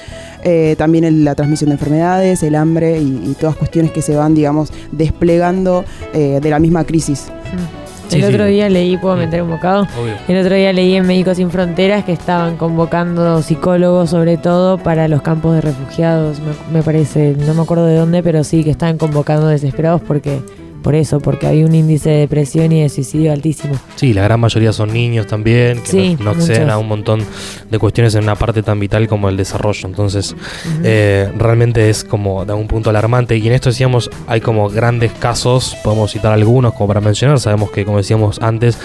Eh, 0.45 0.75
también 0.77 1.05
el- 1.05 1.25
la 1.25 1.35
transmisión 1.35 1.69
de 1.71 1.75
enfermedades, 1.75 2.43
el 2.43 2.55
hambre 2.57 3.01
y, 3.01 3.23
y 3.31 3.37
todas 3.39 3.55
cuestiones 3.57 3.93
que 3.93 4.03
se 4.03 4.17
van, 4.17 4.35
digamos, 4.35 4.73
desplegando 4.91 5.85
eh, 6.15 6.41
de 6.43 6.51
la 6.51 6.59
misma 6.59 6.85
crisis. 6.85 7.27
Sí, 7.29 7.82
el 8.13 8.23
sí. 8.23 8.29
otro 8.29 8.47
día 8.47 8.69
leí, 8.69 8.97
¿puedo 8.97 9.17
meter 9.17 9.43
un 9.43 9.51
bocado? 9.51 9.83
Obvio. 10.01 10.15
El 10.29 10.41
otro 10.45 10.55
día 10.55 10.73
leí 10.73 10.95
en 10.95 11.07
Médicos 11.07 11.37
Sin 11.37 11.51
Fronteras 11.51 12.05
que 12.05 12.13
estaban 12.13 12.57
convocando 12.57 13.43
psicólogos 13.43 14.11
sobre 14.11 14.37
todo 14.37 14.79
para 14.79 15.09
los 15.09 15.23
campos 15.23 15.55
de 15.55 15.61
refugiados, 15.61 16.41
me, 16.41 16.53
me 16.79 16.83
parece, 16.83 17.35
no 17.39 17.55
me 17.55 17.63
acuerdo 17.63 17.87
de 17.87 17.97
dónde, 17.97 18.23
pero 18.23 18.45
sí 18.45 18.65
que 18.65 18.71
estaban 18.71 18.99
convocando 18.99 19.49
desesperados 19.49 20.01
porque 20.01 20.41
por 20.83 20.95
eso, 20.95 21.21
porque 21.21 21.47
hay 21.47 21.65
un 21.65 21.75
índice 21.75 22.11
de 22.11 22.17
depresión 22.19 22.71
y 22.73 22.83
de 22.83 22.89
suicidio 22.89 23.33
altísimo. 23.33 23.75
Sí, 23.97 24.13
la 24.13 24.23
gran 24.23 24.41
mayoría 24.41 24.73
son 24.73 24.93
niños 24.93 25.27
también, 25.27 25.81
que 25.81 25.87
Sí, 25.91 26.17
no, 26.19 26.25
no 26.27 26.31
acceden 26.33 26.63
muchos. 26.65 26.75
a 26.75 26.79
un 26.79 26.89
montón 26.89 27.25
de 27.71 27.79
cuestiones 27.79 28.15
en 28.15 28.25
una 28.25 28.35
parte 28.35 28.63
tan 28.63 28.79
vital 28.81 29.09
como 29.09 29.29
el 29.29 29.37
desarrollo. 29.37 29.87
Entonces, 29.89 30.33
Ujú. 30.33 30.81
eh, 30.85 31.31
realmente 31.39 31.89
es 31.89 32.05
como 32.05 32.45
de 32.45 32.53
un 32.53 32.67
punto 32.67 32.91
alarmante. 32.91 33.37
Y 33.37 33.47
en 33.47 33.55
esto 33.55 33.71
decíamos, 33.71 34.11
hay 34.27 34.41
como 34.41 34.69
grandes 34.69 35.13
casos, 35.13 35.77
podemos 35.83 36.11
citar 36.13 36.33
algunos 36.33 36.75
como 36.75 36.89
para 36.89 37.01
mencionar. 37.01 37.41
Sabemos 37.41 37.71
que, 37.71 37.85
como 37.85 37.99
decíamos 37.99 38.41
antes, 38.43 38.79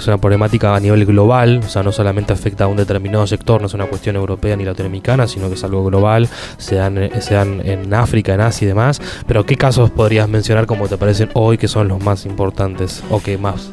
es 0.00 0.08
una 0.08 0.18
problemática 0.18 0.74
a 0.74 0.80
nivel 0.80 1.06
global, 1.06 1.60
o 1.64 1.68
sea, 1.68 1.82
no 1.82 1.92
solamente 1.92 2.32
afecta 2.32 2.64
a 2.64 2.66
un 2.66 2.76
determinado 2.76 3.26
sector, 3.26 3.60
no 3.60 3.66
es 3.66 3.74
una 3.74 3.86
cuestión 3.86 4.16
europea 4.16 4.56
ni 4.56 4.64
latinoamericana, 4.64 5.26
sino 5.26 5.48
que 5.48 5.54
es 5.54 5.64
algo 5.64 5.84
global, 5.84 6.28
se 6.58 6.76
dan, 6.76 6.98
eh, 6.98 7.10
en 7.64 7.94
África, 7.94 8.34
en 8.34 8.40
Asia 8.40 8.64
y 8.64 8.68
demás. 8.68 9.00
Pero, 9.26 9.44
¿qué 9.46 9.56
casos 9.56 9.90
podrías 9.90 10.28
mencionar 10.28 10.66
como 10.66 10.88
te 10.88 10.96
parecen 10.96 11.30
hoy 11.34 11.58
que 11.58 11.68
son 11.68 11.88
los 11.88 12.02
más 12.02 12.26
importantes 12.26 13.02
o 13.10 13.22
que 13.22 13.38
más 13.38 13.70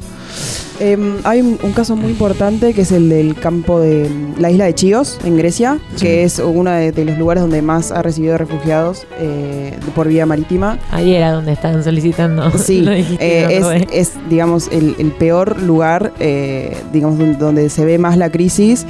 Em, 0.80 1.18
hay 1.24 1.42
un, 1.42 1.58
caso 1.74 1.96
muy 1.96 2.12
importante 2.12 2.74
que 2.74 2.82
es 2.82 2.92
el 2.92 3.10
del 3.10 3.36
campo 3.36 3.80
de 3.80 4.10
la 4.38 4.52
isla 4.52 4.66
de 4.66 4.76
Chios, 4.76 5.20
en 5.24 5.38
Grecia, 5.38 5.80
que 6.00 6.24
es 6.24 6.40
uno 6.40 6.72
de, 6.72 6.92
de 6.92 7.06
los 7.06 7.18
lugares 7.18 7.42
donde 7.42 7.62
más 7.62 7.92
ha 7.92 8.02
recibido 8.02 8.38
refugiados 8.38 9.06
eh, 9.20 9.76
por 9.96 10.08
vía 10.08 10.26
marítima. 10.26 10.78
Ahí 10.92 11.14
era 11.14 11.32
donde 11.32 11.52
estaban 11.52 11.84
solicitando. 11.84 12.52
Sí, 12.58 12.84
eh, 12.88 13.86
es, 13.92 14.14
digamos, 14.30 14.68
el, 14.72 14.96
el 15.00 15.12
peor 15.12 15.62
lugar, 15.62 16.12
eh, 16.20 16.76
digamos, 16.92 17.18
donde, 17.38 17.70
se 17.70 17.86
ve 17.86 17.98
más 17.98 18.18
la 18.18 18.30
crisis. 18.32 18.86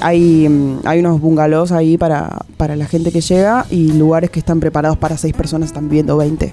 Hay, 0.00 0.48
mm, 0.48 0.80
hay 0.84 1.00
unos 1.00 1.20
bungalows 1.20 1.72
ahí 1.72 1.96
para, 1.96 2.40
para 2.56 2.74
la 2.74 2.86
gente 2.86 3.12
que 3.12 3.20
llega 3.20 3.66
y 3.70 3.92
lugares 3.92 4.30
que 4.30 4.40
están 4.40 4.60
preparados 4.60 4.98
para 4.98 5.16
seis 5.16 5.34
personas, 5.34 5.68
están 5.68 5.88
viendo 5.88 6.16
20. 6.16 6.52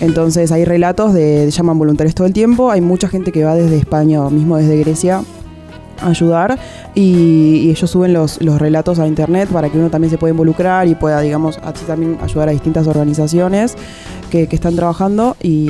Entonces 0.00 0.52
hay 0.52 0.64
relatos 0.64 1.12
de, 1.12 1.50
llaman 1.50 1.78
voluntarios 1.78 2.14
todo 2.14 2.26
el 2.26 2.32
tiempo, 2.32 2.70
hay 2.70 2.80
mucha 2.80 3.08
gente 3.08 3.32
que 3.32 3.44
va 3.44 3.54
desde 3.54 3.76
España 3.76 4.07
o 4.16 4.30
mismo 4.30 4.56
desde 4.56 4.78
Grecia 4.78 5.22
ayudar 6.02 6.58
y, 6.94 7.62
y 7.64 7.70
ellos 7.70 7.90
suben 7.90 8.12
los, 8.12 8.40
los 8.42 8.60
relatos 8.60 8.98
a 8.98 9.06
internet 9.06 9.48
para 9.48 9.68
que 9.68 9.78
uno 9.78 9.90
también 9.90 10.10
se 10.10 10.18
pueda 10.18 10.30
involucrar 10.30 10.86
y 10.86 10.94
pueda, 10.94 11.20
digamos, 11.20 11.58
así 11.62 11.84
también 11.86 12.18
ayudar 12.22 12.48
a 12.48 12.52
distintas 12.52 12.86
organizaciones 12.86 13.76
que, 14.30 14.46
que 14.46 14.56
están 14.56 14.76
trabajando 14.76 15.36
y, 15.42 15.68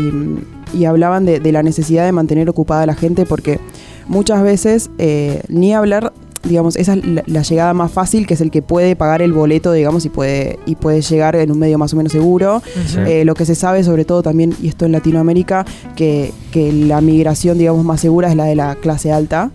y 0.75 0.85
hablaban 0.85 1.25
de, 1.25 1.41
de 1.41 1.53
la 1.53 1.63
necesidad 1.63 2.05
de 2.05 2.13
mantener 2.13 2.49
ocupada 2.49 2.83
a 2.83 2.87
la 2.87 2.95
gente 2.95 3.27
porque 3.27 3.59
muchas 4.07 4.43
veces 4.43 4.91
eh, 4.99 5.43
ni 5.49 5.75
hablar 5.75 6.13
digamos, 6.45 6.77
esa 6.77 6.95
es 6.95 7.05
la, 7.05 7.23
la 7.27 7.43
llegada 7.43 7.75
más 7.75 7.91
fácil, 7.91 8.27
que 8.27 8.35
es 8.35 8.41
el 8.41 8.51
que 8.51 8.63
puede 8.63 8.97
pagar 8.97 9.23
el 9.23 9.33
boleto, 9.33 9.73
digamos, 9.73 10.05
y 10.05 10.09
puede, 10.09 10.59
y 10.67 10.77
puede 10.77 11.01
llegar 11.03 11.37
en 11.37 11.51
un 11.51 11.59
medio 11.59 11.79
más 11.79 11.93
o 11.93 11.97
menos 11.97 12.13
seguro. 12.13 12.63
Eh, 13.07 13.25
lo 13.25 13.35
que 13.35 13.45
se 13.45 13.55
sabe, 13.55 13.83
sobre 13.85 14.05
todo 14.05 14.23
también, 14.23 14.55
y 14.63 14.69
esto 14.69 14.87
en 14.87 14.93
Latinoamérica, 14.93 15.65
que, 15.97 16.33
que 16.51 16.73
la 16.73 17.01
migración, 17.01 17.59
digamos, 17.59 17.85
más 17.85 18.01
segura 18.01 18.29
es 18.29 18.37
la 18.37 18.45
de 18.45 18.55
la 18.55 18.75
clase 18.77 19.13
alta. 19.13 19.51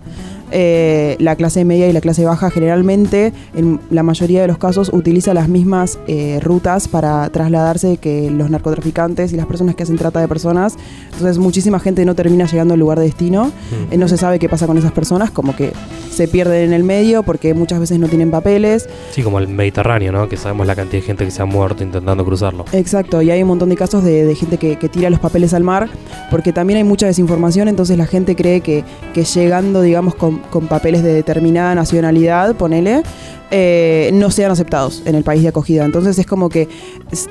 Eh, 0.56 1.16
la 1.18 1.34
clase 1.34 1.64
media 1.64 1.88
y 1.88 1.92
la 1.92 2.00
clase 2.00 2.24
baja 2.24 2.48
generalmente, 2.48 3.32
en 3.56 3.80
la 3.90 4.04
mayoría 4.04 4.40
de 4.40 4.46
los 4.46 4.56
casos, 4.56 4.88
utiliza 4.92 5.34
las 5.34 5.48
mismas 5.48 5.98
eh, 6.06 6.38
rutas 6.40 6.86
para 6.86 7.28
trasladarse 7.30 7.96
que 7.96 8.30
los 8.30 8.50
narcotraficantes 8.50 9.32
y 9.32 9.36
las 9.36 9.46
personas 9.46 9.74
que 9.74 9.82
hacen 9.82 9.96
trata 9.96 10.20
de 10.20 10.28
personas. 10.28 10.76
Entonces 11.06 11.38
muchísima 11.38 11.80
gente 11.80 12.04
no 12.04 12.14
termina 12.14 12.46
llegando 12.46 12.74
al 12.74 12.80
lugar 12.80 13.00
de 13.00 13.06
destino. 13.06 13.46
Mm. 13.46 13.94
Eh, 13.94 13.96
no 13.96 14.06
se 14.06 14.16
sabe 14.16 14.38
qué 14.38 14.48
pasa 14.48 14.68
con 14.68 14.78
esas 14.78 14.92
personas, 14.92 15.32
como 15.32 15.56
que 15.56 15.72
se 16.12 16.28
pierden 16.28 16.66
en 16.66 16.72
el 16.72 16.84
medio 16.84 17.24
porque 17.24 17.52
muchas 17.52 17.80
veces 17.80 17.98
no 17.98 18.06
tienen 18.06 18.30
papeles. 18.30 18.88
Sí, 19.10 19.24
como 19.24 19.40
el 19.40 19.48
Mediterráneo, 19.48 20.12
¿no? 20.12 20.28
Que 20.28 20.36
sabemos 20.36 20.68
la 20.68 20.76
cantidad 20.76 21.02
de 21.02 21.06
gente 21.06 21.24
que 21.24 21.32
se 21.32 21.42
ha 21.42 21.46
muerto 21.46 21.82
intentando 21.82 22.24
cruzarlo. 22.24 22.64
Exacto, 22.70 23.20
y 23.22 23.32
hay 23.32 23.42
un 23.42 23.48
montón 23.48 23.70
de 23.70 23.76
casos 23.76 24.04
de, 24.04 24.24
de 24.24 24.34
gente 24.36 24.58
que, 24.58 24.76
que 24.76 24.88
tira 24.88 25.10
los 25.10 25.18
papeles 25.18 25.52
al 25.52 25.64
mar, 25.64 25.88
porque 26.30 26.52
también 26.52 26.76
hay 26.76 26.84
mucha 26.84 27.06
desinformación, 27.06 27.66
entonces 27.66 27.98
la 27.98 28.06
gente 28.06 28.36
cree 28.36 28.60
que, 28.60 28.84
que 29.12 29.24
llegando, 29.24 29.82
digamos, 29.82 30.14
con, 30.14 30.43
con 30.50 30.66
papeles 30.66 31.02
de 31.02 31.12
determinada 31.12 31.74
nacionalidad, 31.74 32.54
ponele, 32.54 33.02
eh, 33.50 34.10
no 34.14 34.30
sean 34.30 34.50
aceptados 34.50 35.02
en 35.04 35.14
el 35.14 35.22
país 35.22 35.42
de 35.42 35.48
acogida. 35.48 35.84
Entonces 35.84 36.18
es 36.18 36.26
como 36.26 36.48
que 36.48 36.68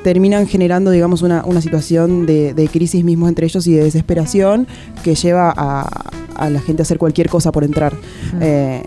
terminan 0.03 0.47
generando, 0.47 0.91
digamos, 0.91 1.21
una, 1.21 1.43
una 1.45 1.61
situación 1.61 2.25
de, 2.25 2.53
de 2.53 2.67
crisis 2.67 3.03
mismo 3.03 3.27
entre 3.27 3.45
ellos 3.45 3.65
y 3.67 3.73
de 3.73 3.83
desesperación 3.83 4.67
que 5.03 5.15
lleva 5.15 5.53
a, 5.55 6.11
a 6.35 6.49
la 6.49 6.61
gente 6.61 6.81
a 6.81 6.83
hacer 6.83 6.97
cualquier 6.97 7.29
cosa 7.29 7.51
por 7.51 7.63
entrar. 7.63 7.93
Eh, 8.39 8.81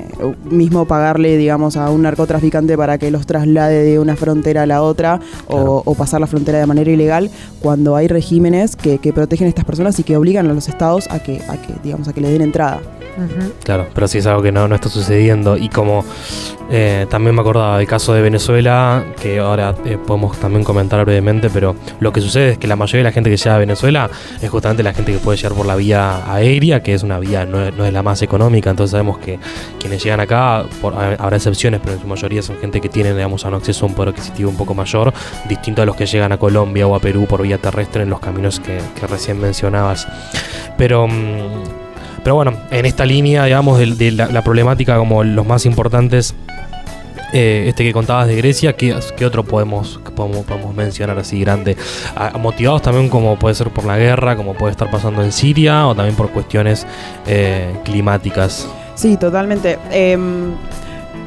mismo 0.50 0.86
pagarle, 0.86 1.36
digamos, 1.36 1.76
a 1.76 1.90
un 1.90 2.02
narcotraficante 2.02 2.76
para 2.76 2.96
que 2.96 3.10
los 3.10 3.26
traslade 3.26 3.82
de 3.82 3.98
una 3.98 4.16
frontera 4.16 4.62
a 4.62 4.66
la 4.66 4.82
otra 4.82 5.20
o, 5.48 5.82
o 5.84 5.94
pasar 5.94 6.20
la 6.20 6.26
frontera 6.26 6.58
de 6.58 6.66
manera 6.66 6.90
ilegal, 6.90 7.30
cuando 7.60 7.96
hay 7.96 8.08
regímenes 8.08 8.76
que, 8.76 8.98
que 8.98 9.12
protegen 9.12 9.46
a 9.46 9.48
estas 9.48 9.64
personas 9.64 9.98
y 9.98 10.04
que 10.04 10.16
obligan 10.16 10.48
a 10.48 10.54
los 10.54 10.68
estados 10.68 11.06
a 11.10 11.18
que, 11.18 11.42
a 11.48 11.60
que, 11.60 11.74
digamos, 11.82 12.08
a 12.08 12.12
que 12.12 12.20
le 12.20 12.30
den 12.30 12.42
entrada. 12.42 12.80
Claro, 13.64 13.86
pero 13.94 14.06
sí 14.08 14.18
es 14.18 14.26
algo 14.26 14.42
que 14.42 14.52
no, 14.52 14.68
no 14.68 14.74
está 14.74 14.88
sucediendo. 14.88 15.56
Y 15.56 15.68
como 15.68 16.04
eh, 16.70 17.06
también 17.08 17.34
me 17.34 17.40
acordaba 17.40 17.78
del 17.78 17.86
caso 17.86 18.12
de 18.12 18.20
Venezuela, 18.22 19.04
que 19.20 19.38
ahora 19.38 19.74
eh, 19.84 19.96
podemos 20.04 20.38
también 20.38 20.64
comentar 20.64 21.04
brevemente, 21.04 21.48
pero 21.50 21.76
lo 22.00 22.12
que 22.12 22.20
sucede 22.20 22.50
es 22.52 22.58
que 22.58 22.66
la 22.66 22.76
mayoría 22.76 22.98
de 23.00 23.04
la 23.04 23.12
gente 23.12 23.30
que 23.30 23.36
llega 23.36 23.54
a 23.54 23.58
Venezuela 23.58 24.10
es 24.40 24.50
justamente 24.50 24.82
la 24.82 24.92
gente 24.92 25.12
que 25.12 25.18
puede 25.18 25.36
llegar 25.38 25.52
por 25.54 25.64
la 25.66 25.76
vía 25.76 26.30
aérea, 26.32 26.82
que 26.82 26.94
es 26.94 27.02
una 27.02 27.18
vía, 27.18 27.44
no 27.46 27.70
no 27.70 27.84
es 27.86 27.92
la 27.92 28.02
más 28.02 28.20
económica. 28.22 28.70
Entonces 28.70 28.90
sabemos 28.92 29.18
que 29.18 29.38
quienes 29.80 30.02
llegan 30.02 30.20
acá, 30.20 30.64
por- 30.80 30.94
habrá 30.94 31.36
excepciones, 31.36 31.80
pero 31.82 31.94
en 31.94 32.00
su 32.02 32.06
mayoría 32.06 32.42
son 32.42 32.56
gente 32.58 32.80
que 32.80 32.88
tiene, 32.88 33.14
digamos, 33.14 33.44
un 33.44 33.54
acceso 33.54 33.86
a 33.86 33.88
un 33.88 33.94
poder 33.94 34.10
adquisitivo 34.10 34.50
un 34.50 34.56
poco 34.56 34.74
mayor, 34.74 35.12
distinto 35.48 35.82
a 35.82 35.86
los 35.86 35.96
que 35.96 36.06
llegan 36.06 36.32
a 36.32 36.38
Colombia 36.38 36.86
o 36.86 36.94
a 36.94 37.00
Perú 37.00 37.26
por 37.26 37.42
vía 37.42 37.58
terrestre 37.58 38.02
en 38.02 38.10
los 38.10 38.20
caminos 38.20 38.60
que, 38.60 38.78
que 38.98 39.06
recién 39.06 39.40
mencionabas. 39.40 40.06
Pero. 40.76 41.06
mm, 41.08 41.85
pero 42.26 42.34
bueno, 42.34 42.54
en 42.72 42.86
esta 42.86 43.06
línea, 43.06 43.44
digamos, 43.44 43.78
de, 43.78 44.10
la, 44.10 44.42
problemática 44.42 44.96
como 44.96 45.22
los 45.22 45.46
más 45.46 45.64
importantes, 45.64 46.34
eh, 47.32 47.66
este 47.68 47.84
que 47.84 47.92
contabas 47.92 48.26
de 48.26 48.34
Grecia, 48.34 48.72
¿qué, 48.72 48.96
otro 49.24 49.44
podemos, 49.44 50.00
podemos, 50.16 50.44
podemos 50.44 50.74
mencionar 50.74 51.20
así 51.20 51.38
grande? 51.38 51.76
Motivados 52.40 52.82
también 52.82 53.10
como 53.10 53.38
puede 53.38 53.54
ser 53.54 53.70
por 53.70 53.84
la 53.84 53.96
guerra, 53.96 54.34
como 54.34 54.54
puede 54.54 54.72
estar 54.72 54.90
pasando 54.90 55.22
en 55.22 55.30
Siria, 55.30 55.86
o 55.86 55.94
también 55.94 56.16
por 56.16 56.30
cuestiones 56.30 56.84
eh, 57.28 57.72
climáticas. 57.84 58.66
Sí, 58.96 59.16
totalmente. 59.16 59.78
Em, 59.92 60.50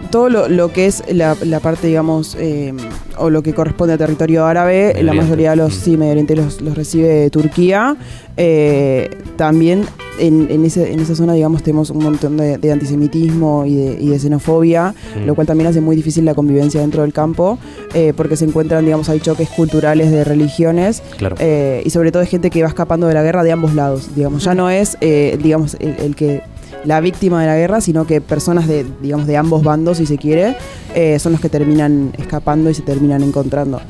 todo 0.09 0.29
lo, 0.29 0.47
lo 0.49 0.71
que 0.73 0.85
es 0.87 1.03
la, 1.11 1.35
la 1.43 1.59
parte, 1.59 1.87
digamos, 1.87 2.35
em, 2.39 2.77
o 3.17 3.29
lo 3.29 3.41
que 3.43 3.53
corresponde 3.53 3.93
a 3.93 3.97
territorio 3.97 4.45
árabe, 4.45 4.91
Medio 4.93 5.03
la 5.03 5.11
Oriente. 5.11 5.21
mayoría 5.23 5.49
de 5.51 5.55
los, 5.57 5.73
Mm. 5.77 5.81
sí, 5.81 5.97
Medio 5.97 6.11
Oriente 6.11 6.35
los, 6.35 6.61
los 6.61 6.75
recibe 6.75 7.29
Turquía. 7.29 7.95
Eh, 8.41 9.09
también 9.35 9.83
en, 10.17 10.47
en, 10.49 10.63
ese- 10.65 10.91
en 10.93 10.99
esa 11.01 11.13
zona, 11.15 11.33
digamos, 11.33 11.61
tenemos 11.61 11.89
un 11.89 12.03
montón 12.03 12.37
de, 12.37 12.57
de 12.57 12.71
antisemitismo 12.71 13.65
y 13.65 13.75
de, 13.75 13.97
y 13.99 14.07
de 14.09 14.19
xenofobia, 14.19 14.93
Mm. 15.15 15.25
lo 15.25 15.35
cual 15.35 15.45
también 15.47 15.67
hace 15.69 15.81
muy 15.81 15.95
difícil 15.95 16.23
la 16.25 16.33
convivencia 16.33 16.79
dentro 16.81 17.01
del 17.03 17.11
campo, 17.13 17.57
eh, 17.93 18.13
porque 18.15 18.35
se 18.37 18.45
encuentran, 18.45 18.85
digamos, 18.85 19.09
hay 19.09 19.19
choques 19.19 19.49
culturales 19.49 20.09
de 20.11 20.23
religiones 20.23 21.01
Claro. 21.17 21.35
eh, 21.39 21.81
y 21.85 21.89
sobre 21.89 22.11
todo 22.11 22.21
de 22.21 22.27
gente 22.27 22.49
que 22.49 22.61
va 22.61 22.69
escapando 22.69 23.07
de 23.07 23.13
la 23.13 23.23
guerra 23.23 23.43
de 23.43 23.51
ambos 23.51 23.75
lados. 23.75 24.09
Digamos, 24.15 24.43
ya 24.43 24.55
no 24.55 24.69
es, 24.69 24.97
eh, 25.01 25.37
digamos, 25.41 25.75
el, 25.79 25.95
el 25.99 26.15
que 26.15 26.41
la 26.85 27.01
víctima 27.01 27.41
de 27.41 27.47
la 27.47 27.55
guerra, 27.57 27.81
sino 27.81 28.05
que 28.07 28.21
personas 28.21 28.67
de, 28.67 28.85
digamos, 29.01 29.27
de 29.27 29.35
ambos 29.37 29.63
bandos, 29.63 29.97
si 29.97 30.05
se 30.05 30.17
quiere, 30.17 30.55
eh, 30.95 31.19
son 31.19 31.33
los 31.33 31.41
que 31.41 31.49
terminan 31.49 32.11
escapando 32.17 32.69
y 32.69 32.73
se 32.73 32.81
terminan 32.83 33.21
encontrando. 33.21 33.81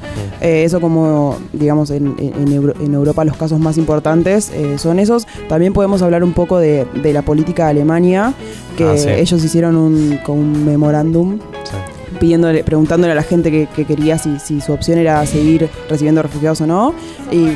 Eh, 0.42 0.64
eso 0.64 0.80
como, 0.82 1.38
digamos, 1.54 1.92
en, 1.92 2.16
en- 2.18 2.34
en 2.36 2.52
Euro- 2.54 2.74
en 2.80 2.94
Europa 2.94 3.24
los 3.26 3.38
casos 3.38 3.60
más 3.60 3.78
importantes 3.78 4.52
eh, 4.54 4.78
son 4.78 5.00
esos. 5.00 5.28
También 5.48 5.74
podemos 5.74 6.02
hablar 6.02 6.24
un 6.24 6.34
poco 6.34 6.58
de, 6.58 6.86
de 7.04 7.14
la 7.14 7.22
política 7.22 7.66
de 7.66 7.72
Alemania, 7.72 8.34
que 8.78 8.86
Ah, 8.86 8.98
sí. 8.98 9.10
ellos 9.10 9.44
hicieron 9.44 9.76
un, 9.76 10.20
con 10.26 10.38
un 10.38 10.66
memorándum 10.66 11.40
Sí. 11.66 11.76
pidiéndole, 12.20 12.64
preguntándole 12.64 13.12
a 13.12 13.16
la 13.16 13.24
gente 13.24 13.52
que, 13.52 13.68
que 13.76 13.86
quería 13.86 14.18
si, 14.18 14.40
si 14.40 14.62
su 14.62 14.74
opción 14.74 14.98
era 14.98 15.24
seguir 15.26 15.70
recibiendo 15.90 16.22
refugiados 16.24 16.62
o 16.62 16.68
no. 16.68 16.94
Y 17.32 17.50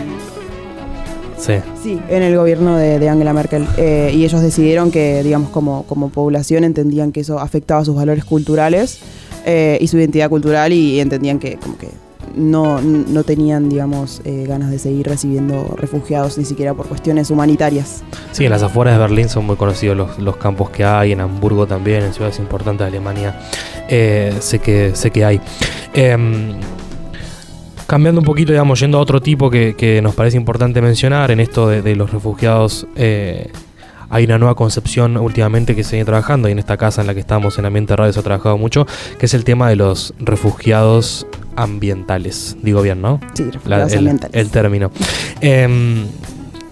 Sí. 1.38 1.54
Sí, 1.82 2.00
en 2.10 2.24
el 2.24 2.36
gobierno 2.36 2.78
de, 2.78 3.00
de 3.00 3.10
Angela 3.10 3.34
Merkel. 3.34 3.66
Eh, 3.78 4.12
y 4.14 4.24
ellos 4.26 4.42
decidieron 4.42 4.92
que, 4.92 5.24
digamos, 5.24 5.50
como, 5.50 5.84
como 5.84 6.10
población 6.10 6.64
entendían 6.64 7.12
que 7.12 7.22
eso 7.22 7.40
afectaba 7.40 7.84
sus 7.86 7.96
valores 7.96 8.26
culturales 8.26 9.00
eh, 9.46 9.78
y 9.82 9.88
su 9.88 9.98
identidad 9.98 10.30
cultural 10.30 10.72
y, 10.74 11.00
entendían 11.00 11.40
que 11.40 11.58
como 11.58 11.78
que 11.78 11.90
no, 12.36 12.82
no 12.82 13.24
tenían, 13.24 13.70
digamos, 13.70 14.22
eh, 14.26 14.46
ganas 14.48 14.72
de 14.72 14.80
seguir 14.80 15.08
recibiendo 15.08 15.76
refugiados 15.78 16.38
ni 16.38 16.46
siquiera 16.46 16.74
por 16.74 16.88
cuestiones 16.88 17.30
humanitarias. 17.30 18.04
Sí, 18.32 18.46
en 18.46 18.52
las 18.52 18.64
afueras 18.64 18.96
de 18.96 19.02
Berlín 19.02 19.30
son 19.30 19.46
muy 19.46 19.56
conocidos 19.56 19.98
los, 19.98 20.20
los 20.20 20.38
campos 20.38 20.70
que 20.70 20.84
hay, 20.84 21.12
en 21.12 21.22
Hamburgo 21.22 21.68
también, 21.68 22.04
en 22.04 22.14
ciudades 22.14 22.40
importantes 22.40 22.86
de 22.86 22.98
Alemania 22.98 23.38
eh, 23.90 24.34
sé, 24.40 24.60
que, 24.60 24.96
sé 24.96 25.12
que 25.12 25.26
hay. 25.26 25.42
Em, 25.94 26.56
cambiando 27.88 28.22
un 28.22 28.26
poquito, 28.26 28.52
digamos, 28.52 28.80
yendo 28.80 28.98
a 28.98 29.02
otro 29.02 29.22
tipo 29.22 29.50
que, 29.50 29.76
que 29.76 30.02
nos 30.02 30.16
parece 30.16 30.38
importante 30.38 30.82
mencionar 30.82 31.32
en 31.32 31.40
esto 31.40 31.68
de, 31.68 31.82
de 31.82 31.96
los 31.96 32.12
refugiados. 32.12 32.88
eh, 32.96 33.50
hay 34.10 34.26
una 34.26 34.38
nueva 34.38 34.54
concepción 34.54 35.18
últimamente 35.18 35.76
que 35.76 35.84
se 35.84 35.96
viene 35.96 36.06
trabajando 36.06 36.48
y 36.48 36.52
en 36.52 36.60
esta 36.60 36.78
casa 36.78 37.02
en 37.02 37.08
la 37.08 37.16
que 37.16 37.20
estamos, 37.20 37.58
en 37.58 37.66
Ambiente 37.66 37.96
Radio, 37.96 38.14
se 38.14 38.20
ha 38.20 38.24
trabajado 38.24 38.60
mucho, 38.60 38.86
que 39.18 39.26
es 39.26 39.34
el 39.34 39.44
tema 39.44 39.68
de 39.70 39.76
los 39.76 40.14
refugiados 40.20 41.26
ambientales. 41.56 42.56
Digo 42.62 42.84
bien, 42.84 43.02
¿no? 43.02 43.20
Sí, 43.34 43.44
La- 43.46 43.52
refugiados 43.54 43.92
el, 43.94 43.98
ambientales. 44.00 44.36
el 44.36 44.50
término. 44.52 44.92
Em, 45.42 46.06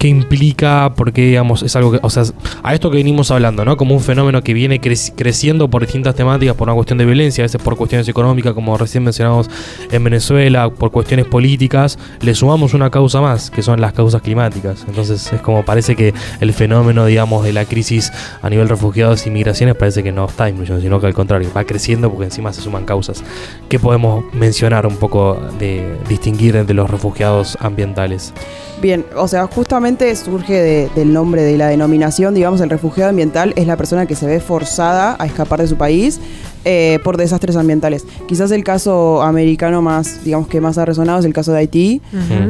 ¿Qué 0.01 0.07
implica? 0.07 0.93
Porque, 0.97 1.27
digamos, 1.27 1.61
es 1.61 1.75
algo 1.75 1.91
que, 1.91 1.99
o 2.01 2.09
sea, 2.09 2.23
a 2.63 2.73
esto 2.73 2.89
que 2.89 2.97
venimos 2.97 3.29
hablando, 3.29 3.63
¿no? 3.63 3.77
Como 3.77 3.93
un 3.93 4.01
fenómeno 4.01 4.41
que 4.41 4.55
viene 4.55 4.81
creci- 4.81 5.13
creciendo 5.15 5.69
por 5.69 5.83
distintas 5.83 6.15
temáticas, 6.15 6.55
por 6.55 6.67
una 6.67 6.73
cuestión 6.73 6.97
de 6.97 7.05
violencia, 7.05 7.43
a 7.43 7.45
veces 7.45 7.61
por 7.61 7.77
cuestiones 7.77 8.07
económicas, 8.07 8.53
como 8.53 8.75
recién 8.79 9.03
mencionamos 9.03 9.47
en 9.91 10.03
Venezuela, 10.03 10.71
por 10.71 10.89
cuestiones 10.89 11.27
políticas, 11.27 11.99
le 12.19 12.33
sumamos 12.33 12.73
una 12.73 12.89
causa 12.89 13.21
más, 13.21 13.51
que 13.51 13.61
son 13.61 13.79
las 13.79 13.93
causas 13.93 14.23
climáticas. 14.23 14.85
Entonces, 14.87 15.31
es 15.31 15.39
como 15.41 15.63
parece 15.63 15.95
que 15.95 16.15
el 16.39 16.51
fenómeno, 16.51 17.05
digamos, 17.05 17.43
de 17.43 17.53
la 17.53 17.65
crisis 17.65 18.11
a 18.41 18.49
nivel 18.49 18.69
refugiados 18.69 19.27
y 19.27 19.29
migraciones 19.29 19.75
parece 19.75 20.01
que 20.01 20.11
no 20.11 20.25
está 20.25 20.45
disminuyendo, 20.47 20.81
sino 20.81 20.99
que 20.99 21.05
al 21.05 21.13
contrario, 21.13 21.51
va 21.55 21.63
creciendo 21.65 22.09
porque 22.09 22.25
encima 22.25 22.51
se 22.53 22.61
suman 22.61 22.85
causas. 22.85 23.23
¿Qué 23.69 23.77
podemos 23.77 24.25
mencionar 24.33 24.87
un 24.87 24.97
poco 24.97 25.39
de 25.59 25.95
distinguir 26.09 26.55
entre 26.55 26.73
los 26.73 26.89
refugiados 26.89 27.55
ambientales? 27.61 28.33
Bien, 28.81 29.05
o 29.15 29.27
sea, 29.27 29.45
justamente 29.45 29.90
surge 29.99 30.53
de- 30.53 30.89
del 30.95 31.13
nombre 31.13 31.41
de 31.43 31.57
la 31.57 31.67
denominación, 31.67 32.33
digamos, 32.33 32.61
el 32.61 32.69
refugiado 32.69 33.09
ambiental 33.09 33.53
es 33.55 33.67
la 33.67 33.77
persona 33.77 34.05
que 34.05 34.15
se 34.15 34.25
ve 34.25 34.39
forzada 34.39 35.15
a 35.19 35.25
escapar 35.25 35.59
de 35.61 35.67
su 35.67 35.75
país 35.77 36.19
eh, 36.65 36.99
por 37.03 37.17
desastres 37.17 37.55
ambientales. 37.55 38.05
Quizás 38.27 38.51
el 38.51 38.63
caso 38.63 39.21
americano 39.23 39.81
más, 39.81 40.23
digamos 40.23 40.47
que 40.47 40.61
más 40.61 40.77
ha 40.77 40.85
resonado 40.85 41.19
es 41.19 41.25
el 41.25 41.33
caso 41.33 41.51
de 41.51 41.59
Haití, 41.59 42.01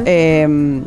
eh, 0.06 0.82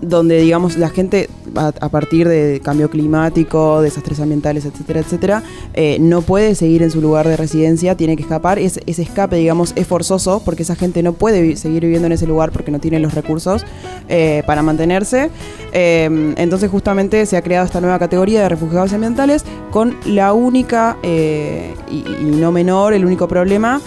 donde 0.00 0.40
digamos 0.40 0.76
la 0.76 0.88
gente 0.88 1.28
a, 1.56 1.88
partir 1.88 2.28
de 2.28 2.60
cambio 2.62 2.90
climático, 2.90 3.82
desastres 3.82 4.20
ambientales, 4.20 4.64
etcétera, 4.64 5.00
etcétera, 5.00 5.42
eh, 5.74 5.98
no 6.00 6.22
puede 6.22 6.54
seguir 6.54 6.82
en 6.82 6.90
su 6.90 7.00
lugar 7.00 7.26
de 7.28 7.36
residencia, 7.36 7.96
tiene 7.96 8.16
que 8.16 8.22
escapar. 8.22 8.58
Es- 8.58 8.80
ese 8.86 9.02
escape, 9.02 9.36
digamos, 9.36 9.72
es 9.76 9.86
forzoso 9.86 10.42
porque 10.44 10.62
esa 10.62 10.76
gente 10.76 11.02
no 11.02 11.12
puede 11.12 11.56
seguir 11.56 11.82
viviendo 11.82 12.06
en 12.06 12.12
ese 12.12 12.26
lugar 12.26 12.50
porque 12.52 12.70
no 12.70 12.78
tiene 12.78 12.98
los 13.00 13.14
recursos 13.14 13.64
eh, 14.08 14.42
para 14.46 14.62
mantenerse. 14.62 15.30
Eh, 15.72 16.34
entonces 16.36 16.70
justamente 16.70 17.26
se 17.26 17.36
ha 17.36 17.42
creado 17.42 17.66
esta 17.66 17.80
nueva 17.80 17.98
categoría 17.98 18.42
de 18.42 18.48
refugiados 18.48 18.92
ambientales 18.92 19.44
con 19.70 19.96
la 20.06 20.32
única 20.32 20.96
eh, 21.02 21.74
y 21.90 22.04
no 22.24 22.52
menor, 22.52 22.92
el 22.92 23.04
único 23.04 23.28
problema 23.28 23.80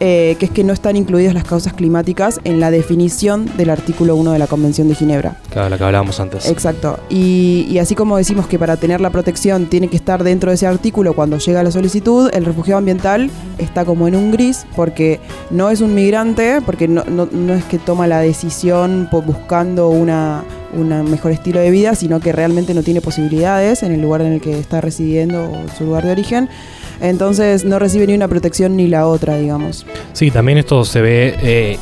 eh, 0.00 0.36
que 0.38 0.46
es 0.46 0.50
que 0.50 0.62
no 0.64 0.72
están 0.72 0.96
incluidas 0.96 1.32
las 1.34 1.44
causas 1.44 1.72
climáticas 1.72 2.40
en 2.44 2.60
la 2.60 2.70
definición 2.70 3.46
del 3.56 3.70
artículo 3.70 4.14
1 4.16 4.32
de 4.32 4.38
la 4.38 4.46
Convención 4.46 4.88
de 4.88 4.94
Ginebra. 4.94 5.36
Claro, 5.50 5.68
la 5.70 5.78
que 5.78 5.84
hablábamos 5.84 6.20
antes. 6.20 6.48
Exacto. 6.50 6.98
Y, 7.08 7.66
y 7.70 7.78
así 7.78 7.94
como 7.94 8.16
decimos 8.16 8.46
que 8.46 8.58
para 8.58 8.76
tener 8.76 9.00
la 9.00 9.10
protección 9.10 9.66
tiene 9.66 9.88
que 9.88 9.96
estar 9.96 10.22
dentro 10.22 10.50
de 10.50 10.56
ese 10.56 10.66
artículo 10.66 11.14
cuando 11.14 11.38
llega 11.38 11.62
la 11.62 11.70
solicitud, 11.70 12.30
el 12.34 12.44
refugiado 12.44 12.78
ambiental 12.78 13.30
está 13.58 13.84
como 13.84 14.06
en 14.08 14.16
un 14.16 14.30
gris 14.32 14.66
porque 14.76 15.20
no 15.50 15.70
es 15.70 15.80
un 15.80 15.94
migrante, 15.94 16.60
porque 16.64 16.88
no, 16.88 17.04
no- 17.04 17.28
no 17.32 17.54
es 17.54 17.64
que 17.64 17.78
toma 17.78 18.06
la 18.06 18.20
decisión 18.20 19.08
buscando 19.10 19.88
una, 19.88 20.44
un 20.74 20.88
mejor 21.10 21.32
estilo 21.32 21.60
de 21.60 21.70
vida, 21.70 21.94
sino 21.94 22.20
que 22.20 22.32
realmente 22.32 22.74
no 22.74 22.82
tiene 22.82 23.00
posibilidades 23.00 23.82
en 23.82 23.92
el 23.92 24.02
lugar 24.02 24.20
en 24.20 24.34
el 24.34 24.40
que 24.40 24.58
está 24.58 24.80
residiendo 24.80 25.50
o 25.50 25.76
su 25.76 25.84
lugar 25.84 26.04
de 26.04 26.12
origen. 26.12 26.48
Entonces 27.00 27.64
no 27.64 27.78
recibe 27.78 28.06
ni 28.06 28.14
una 28.14 28.28
protección 28.28 28.76
ni 28.76 28.86
la 28.88 29.06
otra, 29.06 29.36
digamos. 29.36 29.86
Sí, 30.12 30.30
también 30.30 30.58
esto 30.58 30.84
se 30.84 31.00
ve 31.00 31.34
eh, 31.42 31.78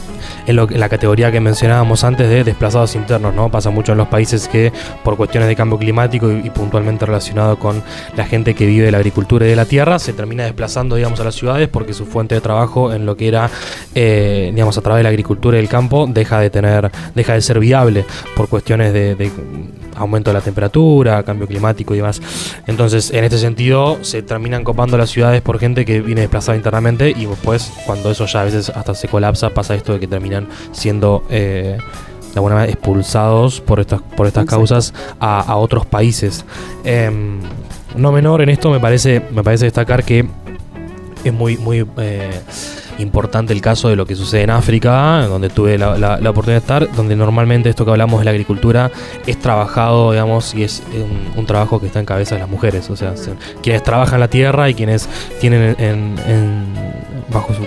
en, 0.47 0.57
lo- 0.57 0.71
en 0.71 0.81
la 0.81 0.89
categoría 0.89 1.31
que 1.31 1.41
mencionábamos 1.41 2.05
antes 2.05 2.29
de 2.29 2.45
desplazados 2.45 2.95
internos, 2.95 3.35
¿no? 3.35 3.51
Pasa 3.51 3.71
mucho 3.71 3.93
en 3.93 3.99
los 3.99 4.09
países 4.09 4.49
que 4.49 4.73
por 5.03 5.17
cuestiones 5.17 5.49
de 5.49 5.57
cambio 5.57 5.79
climático 5.79 6.31
y, 6.31 6.51
puntualmente 6.51 7.05
relacionado 7.07 7.59
con 7.59 7.83
la 8.17 8.25
gente 8.27 8.55
que 8.55 8.67
vive 8.67 8.87
de 8.87 8.91
la 8.93 8.99
agricultura 8.99 9.47
y 9.47 9.51
de 9.51 9.57
la 9.57 9.65
tierra, 9.67 9.99
se 9.99 10.13
termina 10.13 10.45
desplazando, 10.45 10.97
digamos, 10.97 11.21
a 11.21 11.25
las 11.25 11.35
ciudades 11.35 11.69
porque 11.69 11.93
su 11.95 12.07
fuente 12.07 12.35
de 12.35 12.41
trabajo 12.41 12.93
en 12.93 13.07
lo 13.07 13.17
que 13.17 13.29
era, 13.29 13.51
eh, 13.95 14.51
digamos, 14.53 14.77
a 14.79 14.81
través 14.83 14.99
de 15.01 15.03
la 15.05 15.09
agricultura 15.11 15.57
y 15.57 15.61
el 15.61 15.69
campo 15.69 16.07
deja 16.09 16.41
de 16.41 16.51
tener, 16.51 16.91
deja 17.15 17.35
de 17.35 17.41
ser 17.41 17.59
viable 17.59 18.05
por 18.37 18.49
cuestiones 18.49 18.93
de, 18.93 19.15
de 19.15 19.31
aumento 19.97 20.31
de 20.31 20.35
la 20.35 20.41
temperatura, 20.41 21.23
cambio 21.23 21.47
climático 21.47 21.95
y 21.95 21.99
demás. 21.99 22.21
Entonces, 22.67 23.11
en 23.13 23.25
este 23.25 23.39
sentido, 23.39 23.99
se 24.03 24.23
terminan 24.23 24.65
copando 24.65 24.97
las 24.99 25.04
ciudades 25.11 25.43
por 25.43 25.59
gente 25.59 25.85
que 25.85 26.01
viene 26.01 26.23
desplazada 26.23 26.57
internamente 26.57 27.11
y 27.11 27.27
después, 27.27 27.73
cuando 27.87 28.11
eso 28.11 28.27
ya 28.27 28.43
a 28.43 28.45
veces 28.45 28.71
hasta 28.71 28.95
se 28.95 29.09
colapsa, 29.09 29.51
pasa 29.51 29.75
esto 29.75 29.95
de 29.95 30.01
que 30.01 30.07
terminan 30.07 30.49
siendo 30.73 31.25
eh, 31.31 31.79
de 31.79 32.35
alguna 32.35 32.57
manera 32.57 32.73
expulsados 32.73 33.61
por 33.61 33.81
estas, 33.81 34.03
por 34.03 34.27
estas 34.27 34.45
Exacto. 34.45 34.61
causas 34.61 34.95
a, 35.21 35.41
a 35.41 35.57
otros 35.57 35.87
países. 35.87 36.45
Em, 36.85 37.41
no 37.97 38.11
menor 38.13 38.43
en 38.43 38.49
esto 38.49 38.71
me 38.71 38.81
parece, 38.81 39.23
me 39.31 39.43
parece 39.43 39.67
destacar 39.67 40.05
que 40.05 40.27
es 41.25 41.33
muy, 41.33 41.57
muy 41.57 41.87
eh, 41.99 42.41
importante 42.99 43.53
el 43.53 43.61
caso 43.61 43.89
de 43.89 43.97
lo 43.97 44.07
que 44.07 44.15
sucede 44.17 44.43
en 44.43 44.51
África, 44.51 45.27
donde 45.27 45.49
tuve 45.51 45.79
la, 45.79 45.99
la- 45.99 46.19
la 46.19 46.31
oportunidad 46.31 46.61
de 46.61 46.65
estar, 46.65 46.93
donde 46.97 47.17
normalmente 47.17 47.69
esto 47.69 47.85
que 47.85 47.91
hablamos 47.91 48.21
de 48.21 48.25
la 48.27 48.31
agricultura 48.31 48.91
es 49.27 49.39
trabajado, 49.39 50.13
digamos, 50.13 50.55
y 50.55 50.63
es 50.65 50.83
un, 50.95 51.39
un 51.39 51.47
trabajo 51.47 51.81
que 51.81 51.87
está 51.87 52.01
en 52.01 52.07
cabeza 52.07 52.35
de 52.37 52.41
las 52.41 52.49
mujeres, 52.51 52.89
o 52.91 52.97
sea, 52.97 53.17
se- 53.17 53.35
quienes 53.63 53.83
trabajan 53.83 54.21
la 54.21 54.29
tierra 54.29 54.69
y 54.71 54.75
quienes 54.75 55.09
tienen 55.41 55.75
en, 55.79 56.15
bajo 57.33 57.53
su 57.55 57.63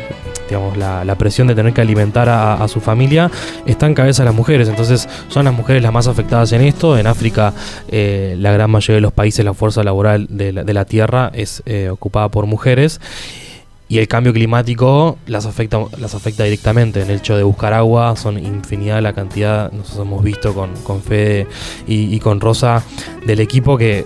digamos, 0.47 0.77
la, 0.77 1.15
presión 1.15 1.45
de 1.47 1.55
tener 1.55 1.73
que 1.73 1.81
alimentar 1.81 2.29
a, 2.29 2.53
a 2.63 2.67
su 2.69 2.79
familia 2.79 3.29
está 3.65 3.85
en 3.85 3.93
cabeza 3.93 4.23
de 4.23 4.27
las 4.29 4.35
mujeres. 4.35 4.69
Entonces, 4.69 5.09
son 5.27 5.43
las 5.43 5.53
mujeres 5.53 5.83
las 5.83 5.91
más 5.91 6.07
afectadas 6.07 6.53
en 6.53 6.61
esto. 6.61 6.97
En 6.97 7.05
África, 7.05 7.51
eh, 7.89 8.33
la 8.39 8.53
gran 8.53 8.71
mayoría 8.71 8.95
de 8.95 9.01
los 9.01 9.11
países, 9.11 9.43
la 9.43 9.53
fuerza 9.53 9.83
laboral 9.83 10.27
de 10.29 10.53
la, 10.53 10.63
de 10.63 10.73
la 10.73 10.85
tierra 10.85 11.31
es 11.33 11.63
eh, 11.65 11.89
ocupada 11.89 12.29
por 12.29 12.45
mujeres. 12.45 13.01
Y 13.89 13.99
el 13.99 14.07
cambio 14.07 14.33
climático 14.33 15.17
las 15.27 15.45
afecta, 15.45 15.79
las 15.97 16.13
afecta 16.13 16.43
directamente. 16.43 17.01
En 17.01 17.09
el 17.09 17.17
hecho 17.17 17.37
de 17.37 17.43
buscar 17.43 17.73
agua, 17.73 18.15
son 18.15 18.37
infinidad 18.37 19.01
la 19.01 19.13
cantidad. 19.13 19.71
Nosotros 19.71 20.05
hemos 20.05 20.23
visto 20.23 20.53
con, 20.53 20.73
con 20.83 21.01
Fede 21.01 21.47
y, 21.87 22.13
y 22.13 22.19
con 22.19 22.41
Rosa 22.41 22.83
del 23.25 23.39
equipo 23.39 23.77
que 23.77 24.05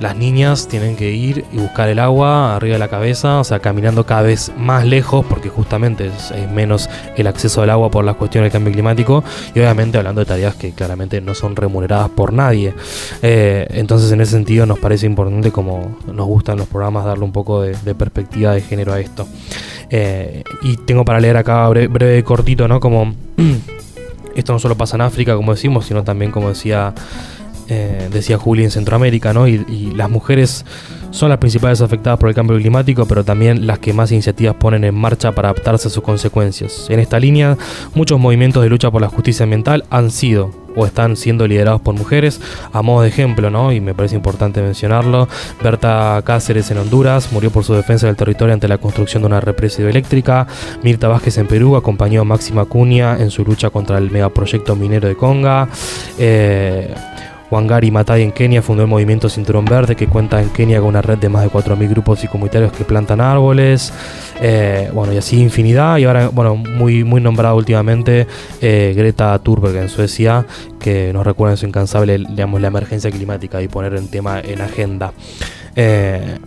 las 0.00 0.16
niñas 0.16 0.68
tienen 0.68 0.96
que 0.96 1.10
ir 1.10 1.44
y 1.52 1.58
buscar 1.58 1.88
el 1.88 1.98
agua 1.98 2.56
arriba 2.56 2.74
de 2.74 2.78
la 2.78 2.88
cabeza, 2.88 3.38
o 3.38 3.44
sea, 3.44 3.60
caminando 3.60 4.04
cada 4.04 4.22
vez 4.22 4.52
más 4.56 4.84
lejos, 4.84 5.24
porque 5.26 5.48
justamente 5.48 6.06
es, 6.06 6.32
menos 6.52 6.90
el 7.16 7.26
acceso 7.26 7.62
al 7.62 7.70
agua 7.70 7.90
por 7.90 8.04
las 8.04 8.16
cuestiones 8.16 8.46
del 8.46 8.52
cambio 8.52 8.72
climático, 8.72 9.22
y 9.54 9.60
obviamente 9.60 9.98
hablando 9.98 10.20
de 10.20 10.26
tareas 10.26 10.56
que 10.56 10.72
claramente 10.72 11.20
no 11.20 11.34
son 11.34 11.56
remuneradas 11.56 12.10
por 12.10 12.32
nadie. 12.32 12.74
Eh, 13.22 13.66
entonces, 13.70 14.10
en 14.12 14.20
ese 14.20 14.32
sentido, 14.32 14.66
nos 14.66 14.78
parece 14.78 15.06
importante, 15.06 15.50
como 15.52 15.98
nos 16.06 16.26
gustan 16.26 16.58
los 16.58 16.68
programas, 16.68 17.04
darle 17.04 17.24
un 17.24 17.32
poco 17.32 17.62
de, 17.62 17.94
perspectiva 17.94 18.52
de 18.52 18.60
género 18.60 18.92
a 18.92 19.00
esto. 19.00 19.26
Eh, 19.90 20.42
y 20.62 20.76
tengo 20.78 21.04
para 21.04 21.20
leer 21.20 21.36
acá 21.36 21.68
breve, 21.68 21.88
breve 21.88 22.24
cortito, 22.24 22.66
¿no? 22.66 22.80
Como 22.80 23.14
esto 24.34 24.52
no 24.52 24.58
solo 24.58 24.76
pasa 24.76 24.96
en 24.96 25.02
África, 25.02 25.36
como 25.36 25.52
decimos, 25.52 25.86
sino 25.86 26.02
también, 26.02 26.30
como 26.30 26.48
decía 26.48 26.94
eh, 27.72 28.08
decía 28.12 28.36
Juli, 28.36 28.64
en 28.64 28.70
Centroamérica, 28.70 29.32
¿no? 29.32 29.48
Y, 29.48 29.92
las 29.96 30.10
mujeres 30.10 30.64
son 31.10 31.28
las 31.28 31.38
principales 31.38 31.80
afectadas 31.80 32.18
por 32.18 32.28
el 32.28 32.34
cambio 32.34 32.56
climático, 32.56 33.06
pero 33.06 33.24
también 33.24 33.66
las 33.66 33.78
que 33.78 33.92
más 33.92 34.10
iniciativas 34.12 34.54
ponen 34.56 34.84
en 34.84 34.94
marcha 34.94 35.32
para 35.32 35.50
adaptarse 35.50 35.88
a 35.88 35.90
sus 35.90 36.02
consecuencias. 36.02 36.86
En 36.88 37.00
esta 37.00 37.18
línea, 37.18 37.56
muchos 37.94 38.18
movimientos 38.18 38.62
de 38.62 38.68
lucha 38.68 38.90
por 38.90 39.00
la 39.00 39.08
justicia 39.08 39.44
ambiental 39.44 39.84
han 39.90 40.10
sido 40.10 40.50
o 40.74 40.86
están 40.86 41.16
siendo 41.16 41.46
liderados 41.46 41.80
por 41.80 41.94
mujeres, 41.94 42.40
a 42.72 42.82
modo 42.82 43.02
de 43.02 43.08
ejemplo, 43.08 43.50
¿no? 43.50 43.72
Y 43.72 43.80
me 43.80 43.94
parece 43.94 44.16
importante 44.16 44.62
mencionarlo. 44.62 45.28
Berta 45.62 46.22
Cáceres 46.24 46.70
en 46.70 46.78
Honduras 46.78 47.32
murió 47.32 47.50
por 47.50 47.64
su 47.64 47.74
defensa 47.74 48.06
del 48.06 48.16
territorio 48.16 48.54
ante 48.54 48.68
la 48.68 48.78
construcción 48.78 49.22
de 49.22 49.26
una 49.26 49.40
represa 49.40 49.80
hidroeléctrica. 49.80 50.46
Mirta 50.82 51.08
Vázquez 51.08 51.38
en 51.38 51.46
Perú 51.46 51.76
acompañó 51.76 52.22
a 52.22 52.24
Máxima 52.24 52.64
Cunha 52.64 53.16
en 53.18 53.30
su 53.30 53.44
lucha 53.44 53.70
contra 53.70 53.98
el 53.98 54.10
megaproyecto 54.10 54.76
minero 54.76 55.08
de 55.08 55.16
Conga. 55.16 55.68
Eh, 56.18 56.94
Wangari 57.52 57.90
Maathai 57.90 58.22
en 58.22 58.32
Kenia 58.32 58.62
fundó 58.62 58.82
el 58.82 58.88
movimiento 58.88 59.28
Cinturón 59.28 59.66
Verde 59.66 59.94
que 59.94 60.06
cuenta 60.06 60.40
en 60.40 60.48
Kenia 60.48 60.78
con 60.80 60.88
una 60.88 61.02
red 61.02 61.18
de 61.18 61.28
más 61.28 61.42
de 61.42 61.50
4.000 61.50 61.86
grupos 61.90 62.24
y 62.24 62.28
comunitarios 62.28 62.72
que 62.72 62.84
plantan 62.84 63.20
árboles. 63.20 63.92
Eh, 64.40 64.90
bueno, 64.94 65.12
y 65.12 65.18
así 65.18 65.38
infinidad. 65.38 65.98
Y 65.98 66.04
ahora, 66.04 66.28
bueno, 66.28 66.56
muy, 66.56 67.04
muy 67.04 67.20
nombrada 67.20 67.54
últimamente 67.54 68.26
eh, 68.62 68.94
Greta 68.96 69.38
Thunberg 69.38 69.76
en 69.76 69.90
Suecia, 69.90 70.46
que 70.80 71.12
nos 71.12 71.26
recuerda 71.26 71.52
en 71.52 71.56
su 71.58 71.66
incansable, 71.66 72.24
digamos, 72.30 72.58
la 72.58 72.68
emergencia 72.68 73.10
climática 73.10 73.60
y 73.60 73.68
poner 73.68 73.92
el 73.92 74.08
tema 74.08 74.40
en 74.40 74.62
agenda. 74.62 75.12
Eh, 75.76 76.38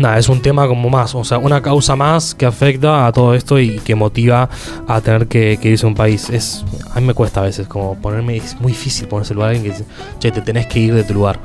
nada, 0.00 0.18
es 0.18 0.28
un 0.28 0.40
tema 0.40 0.66
como 0.66 0.88
más, 0.88 1.14
o 1.14 1.22
sea, 1.24 1.38
una 1.38 1.60
causa 1.60 1.94
más 1.94 2.34
que 2.34 2.46
afecta 2.46 3.06
a 3.06 3.12
todo 3.12 3.34
esto 3.34 3.58
y 3.58 3.78
que 3.80 3.94
motiva 3.94 4.48
a 4.88 5.00
tener 5.00 5.28
que, 5.28 5.58
que 5.60 5.68
irse 5.68 5.84
a 5.84 5.88
un 5.88 5.94
país. 5.94 6.30
Es, 6.30 6.64
a 6.92 7.00
mí 7.00 7.06
me 7.06 7.14
cuesta 7.14 7.40
a 7.40 7.44
veces 7.44 7.68
como 7.68 7.94
ponerme, 7.96 8.36
es 8.36 8.58
muy 8.60 8.72
difícil 8.72 9.06
ponerse 9.08 9.34
en 9.34 9.36
lugar 9.36 9.50
de 9.50 9.56
alguien 9.58 9.72
que 9.72 9.78
dice, 9.78 9.90
che, 10.18 10.30
te 10.30 10.40
tenés 10.40 10.66
que 10.66 10.80
ir 10.80 10.94
de 10.94 11.04
tu 11.04 11.14
lugar. 11.14 11.38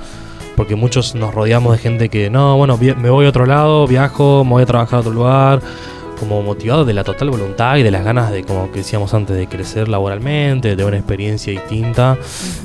Porque 0.55 0.77
muchos 0.77 1.15
nos 1.15 1.33
rodeamos 1.33 1.73
de 1.73 1.79
gente 1.79 2.07
que, 2.07 2.29
no, 2.29 2.55
bueno, 2.55 2.77
me 2.77 3.09
voy 3.09 3.25
a 3.25 3.29
otro 3.29 3.45
lado, 3.45 3.85
viajo, 3.87 4.45
me 4.45 4.51
voy 4.51 4.63
a 4.63 4.65
trabajar 4.65 4.97
a 4.97 4.99
otro 5.01 5.11
lugar, 5.11 5.61
como 6.17 6.41
motivado 6.41 6.85
de 6.85 6.93
la 6.93 7.03
total 7.03 7.29
voluntad 7.29 7.75
y 7.75 7.83
de 7.83 7.91
las 7.91 8.05
ganas 8.05 8.31
de, 8.31 8.45
como 8.45 8.71
que 8.71 8.79
decíamos 8.79 9.13
antes, 9.13 9.35
de 9.35 9.47
crecer 9.47 9.89
laboralmente, 9.89 10.69
de 10.69 10.75
tener 10.77 10.87
una 10.87 10.97
experiencia 10.97 11.51
distinta, 11.51 12.17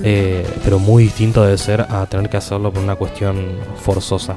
eh, 0.05 0.47
pero 0.63 0.79
muy 0.79 1.03
distinto 1.03 1.43
debe 1.43 1.59
ser 1.59 1.81
a 1.81 2.07
tener 2.07 2.31
que 2.31 2.37
hacerlo 2.37 2.73
por 2.73 2.81
una 2.81 2.95
cuestión 2.95 3.45
forzosa. 3.75 4.37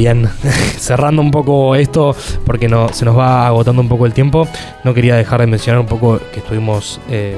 Bien, 0.00 0.26
cerrando 0.78 1.20
un 1.20 1.30
poco 1.30 1.74
esto, 1.74 2.16
porque 2.46 2.68
no, 2.68 2.88
se 2.88 3.04
nos 3.04 3.18
va 3.18 3.46
agotando 3.46 3.82
un 3.82 3.88
poco 3.90 4.06
el 4.06 4.14
tiempo, 4.14 4.48
no 4.82 4.94
quería 4.94 5.14
dejar 5.14 5.42
de 5.42 5.46
mencionar 5.46 5.78
un 5.78 5.86
poco 5.86 6.18
que 6.32 6.38
estuvimos 6.40 7.02
eh, 7.10 7.36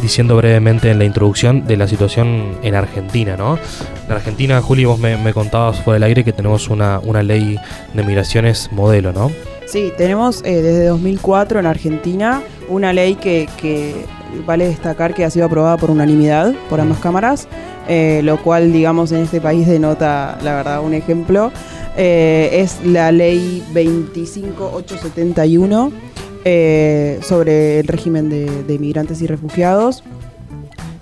diciendo 0.00 0.36
brevemente 0.36 0.88
en 0.92 1.00
la 1.00 1.04
introducción 1.04 1.66
de 1.66 1.76
la 1.76 1.88
situación 1.88 2.58
en 2.62 2.76
Argentina, 2.76 3.36
¿no? 3.36 3.58
En 4.06 4.12
Argentina, 4.12 4.62
Juli, 4.62 4.84
vos 4.84 5.00
me, 5.00 5.16
me 5.16 5.34
contabas 5.34 5.80
fuera 5.80 5.94
del 5.94 6.04
aire 6.04 6.22
que 6.22 6.32
tenemos 6.32 6.68
una, 6.68 7.00
una 7.00 7.24
ley 7.24 7.58
de 7.92 8.02
migraciones 8.04 8.70
modelo, 8.70 9.12
¿no? 9.12 9.32
Sí, 9.66 9.92
tenemos 9.98 10.42
eh, 10.44 10.62
desde 10.62 10.86
2004 10.86 11.58
en 11.58 11.66
Argentina 11.66 12.40
una 12.68 12.92
ley 12.92 13.16
que, 13.16 13.48
que 13.60 14.06
vale 14.46 14.68
destacar 14.68 15.12
que 15.12 15.24
ha 15.24 15.30
sido 15.30 15.46
aprobada 15.46 15.76
por 15.76 15.90
unanimidad 15.90 16.54
por 16.70 16.80
ambas 16.80 16.98
cámaras, 16.98 17.48
eh, 17.88 18.20
lo 18.24 18.42
cual, 18.42 18.72
digamos, 18.72 19.12
en 19.12 19.20
este 19.22 19.40
país 19.40 19.66
denota, 19.66 20.38
la 20.42 20.54
verdad, 20.54 20.82
un 20.82 20.94
ejemplo. 20.94 21.52
Eh, 21.96 22.50
es 22.52 22.84
la 22.84 23.12
ley 23.12 23.62
25871 23.72 25.92
eh, 26.44 27.20
sobre 27.22 27.78
el 27.80 27.86
régimen 27.86 28.28
de, 28.28 28.64
de 28.64 28.78
migrantes 28.78 29.22
y 29.22 29.26
refugiados. 29.26 30.02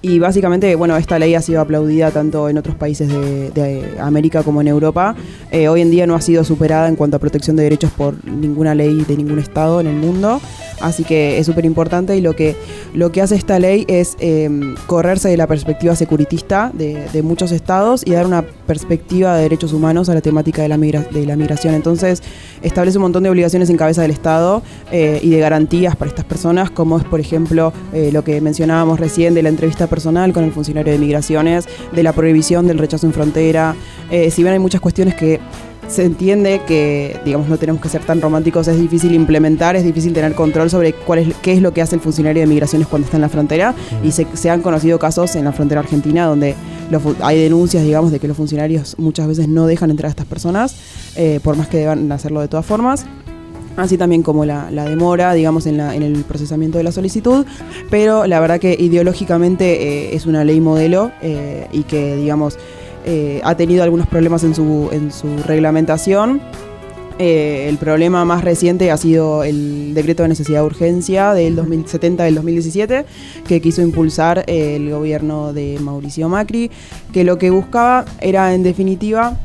Y 0.05 0.19
básicamente, 0.19 0.75
bueno, 0.75 0.97
esta 0.97 1.17
ley 1.21 1.37
ha 1.37 1.41
sido 1.41 1.61
aplaudida 1.61 2.11
tanto 2.11 2.49
en 2.49 2.59
otros 2.59 2.75
países 2.75 3.09
de, 3.09 3.95
América 4.01 4.43
como 4.43 4.61
en 4.61 4.67
Europa. 4.67 5.15
Hoy 5.53 5.81
en 5.81 5.93
día 5.93 6.09
no 6.09 6.17
ha 6.17 6.21
sido 6.21 6.43
superada 6.43 6.89
en 6.89 6.97
cuanto 6.97 7.19
a 7.19 7.21
protección 7.21 7.55
de 7.55 7.63
derechos 7.63 7.93
por 7.93 8.17
ninguna 8.25 8.75
ley 8.75 9.05
de 9.07 9.17
ningún 9.17 9.39
estado 9.39 9.81
en 9.81 9.87
el 9.87 9.95
mundo. 9.95 10.41
Así 10.83 11.05
que 11.05 11.39
es 11.39 11.47
súper 11.47 11.65
importante 11.65 12.17
y 12.17 12.21
lo 12.21 12.35
que, 12.35 12.57
lo 12.93 13.13
que 13.13 13.23
hace 13.23 13.37
esta 13.37 13.59
ley 13.59 13.85
es 13.89 14.17
eh, 14.21 14.51
correrse 14.87 15.29
de 15.29 15.37
la 15.37 15.47
perspectiva 15.47 15.95
securitista 15.97 16.71
de, 16.75 17.09
de, 17.13 17.23
muchos 17.23 17.53
estados 17.53 18.03
y 18.05 18.11
dar 18.11 18.27
una 18.27 18.43
perspectiva 18.43 19.37
de 19.37 19.43
derechos 19.43 19.73
humanos 19.73 20.09
a 20.09 20.15
la 20.15 20.21
temática 20.21 20.63
de 20.63 20.69
la, 20.69 20.77
migra 20.77 21.01
de 21.11 21.25
la 21.25 21.37
migración. 21.37 21.75
Entonces 21.75 22.23
establece 22.63 22.99
un 22.99 23.03
montón 23.03 23.23
de 23.23 23.31
obligaciones 23.31 23.71
en 23.71 23.77
cabeza 23.77 24.03
del 24.03 24.11
Estado 24.11 24.63
eh, 24.91 25.21
y 25.23 25.31
de 25.31 25.39
garantías 25.39 25.97
para 25.97 26.09
estas 26.09 26.25
personas, 26.25 26.71
como 26.71 26.99
es 26.99 27.05
por 27.05 27.21
ejemplo 27.21 27.73
eh, 27.93 28.11
lo 28.13 28.25
que 28.25 28.41
mencionábamos 28.41 28.99
recién 28.99 29.35
de 29.35 29.43
la 29.43 29.49
entrevista 29.49 29.87
personal 29.87 30.33
con 30.33 30.45
el 30.45 30.53
funcionario 30.53 30.93
de 30.93 30.99
migraciones, 30.99 31.69
de 31.93 32.03
la 32.03 32.13
prohibición 32.13 32.67
del 32.67 32.79
rechazo 32.79 33.07
en 33.07 33.13
frontera. 33.13 33.75
Eh, 34.11 34.31
si 34.31 34.43
bien 34.43 34.53
hay 34.55 34.59
muchas 34.59 34.81
cuestiones 34.81 35.15
que 35.15 35.41
se 35.89 36.05
entiende 36.05 36.63
que, 36.67 37.19
digamos, 37.25 37.49
no 37.49 37.59
tenemos 37.59 37.83
que 37.83 37.89
ser 37.89 38.03
tan 38.03 38.21
románticos, 38.21 38.69
es 38.69 38.79
difícil 38.79 39.15
implementar, 39.15 39.77
es 39.77 39.85
difícil 39.85 40.13
tener 40.13 40.35
control 40.35 40.71
sobre 40.71 40.93
cuál 40.93 41.19
es, 41.19 41.35
qué 41.43 41.53
es 41.53 41.61
lo 41.61 41.73
que 41.73 41.83
hace 41.83 41.97
el 41.97 42.01
funcionario 42.01 42.41
de 42.41 42.47
migraciones 42.47 42.89
cuando 42.89 43.07
está 43.07 43.17
en 43.17 43.23
la 43.23 43.29
frontera. 43.29 43.75
Y 44.03 44.13
se, 44.13 44.27
se 44.35 44.51
han 44.51 44.63
conocido 44.63 44.99
casos 44.99 45.37
en 45.37 45.45
la 45.45 45.53
frontera 45.53 45.81
argentina 45.81 46.27
donde 46.27 46.55
los, 46.91 47.03
hay 47.21 47.41
denuncias, 47.41 47.85
digamos, 47.85 48.13
de 48.13 48.21
que 48.21 48.29
los 48.29 48.37
funcionarios 48.37 48.97
muchas 48.99 49.27
veces 49.27 49.49
no 49.49 49.67
dejan 49.67 49.91
entrar 49.91 50.09
a 50.09 50.11
estas 50.11 50.27
personas, 50.27 50.77
eh, 51.17 51.41
por 51.43 51.57
más 51.57 51.69
que 51.69 51.79
deban 51.79 52.11
hacerlo 52.13 52.41
de 52.41 52.49
todas 52.49 52.67
formas. 52.67 53.05
Así 53.77 53.97
también 53.97 54.23
como 54.23 54.45
la, 54.45 54.71
la 54.71 54.85
demora, 54.85 55.33
digamos, 55.33 55.67
en, 55.67 55.79
la, 55.79 55.95
en, 55.95 56.03
el 56.03 56.25
procesamiento 56.25 56.77
de 56.77 56.85
la 56.85 56.93
solicitud, 56.93 57.47
pero 57.91 58.27
la 58.27 58.39
verdad 58.39 58.61
que 58.61 58.77
ideológicamente 58.79 60.11
eh, 60.11 60.15
es 60.15 60.27
una 60.27 60.45
ley 60.45 60.61
modelo 60.61 61.11
eh, 61.23 61.69
y 61.73 61.85
que, 61.85 62.17
digamos, 62.17 62.59
eh, 63.05 63.41
ha 63.45 63.57
tenido 63.57 63.83
algunos 63.83 64.07
problemas 64.07 64.45
en 64.45 64.55
su, 64.55 64.89
en 64.93 65.13
su 65.13 65.29
reglamentación. 65.47 66.41
Eh, 67.19 67.67
el 67.69 67.77
problema 67.77 68.25
más 68.25 68.43
reciente 68.43 68.91
ha 68.91 68.97
sido 68.97 69.45
el 69.45 69.93
decreto 69.95 70.23
de 70.23 70.31
necesidad 70.31 70.61
de 70.61 70.67
urgencia 70.67 71.35
del 71.35 71.55
2070 71.57 72.25
del 72.25 72.35
2017 72.37 73.05
que 73.47 73.61
quiso 73.61 73.83
impulsar 73.83 74.45
el 74.47 74.91
gobierno 74.91 75.53
de 75.53 75.79
Mauricio 75.81 76.29
Macri, 76.29 76.71
que 77.13 77.25
lo 77.25 77.39
que 77.39 77.51
buscaba 77.51 78.07
era 78.21 78.55
en 78.55 78.63
definitiva 78.63 79.39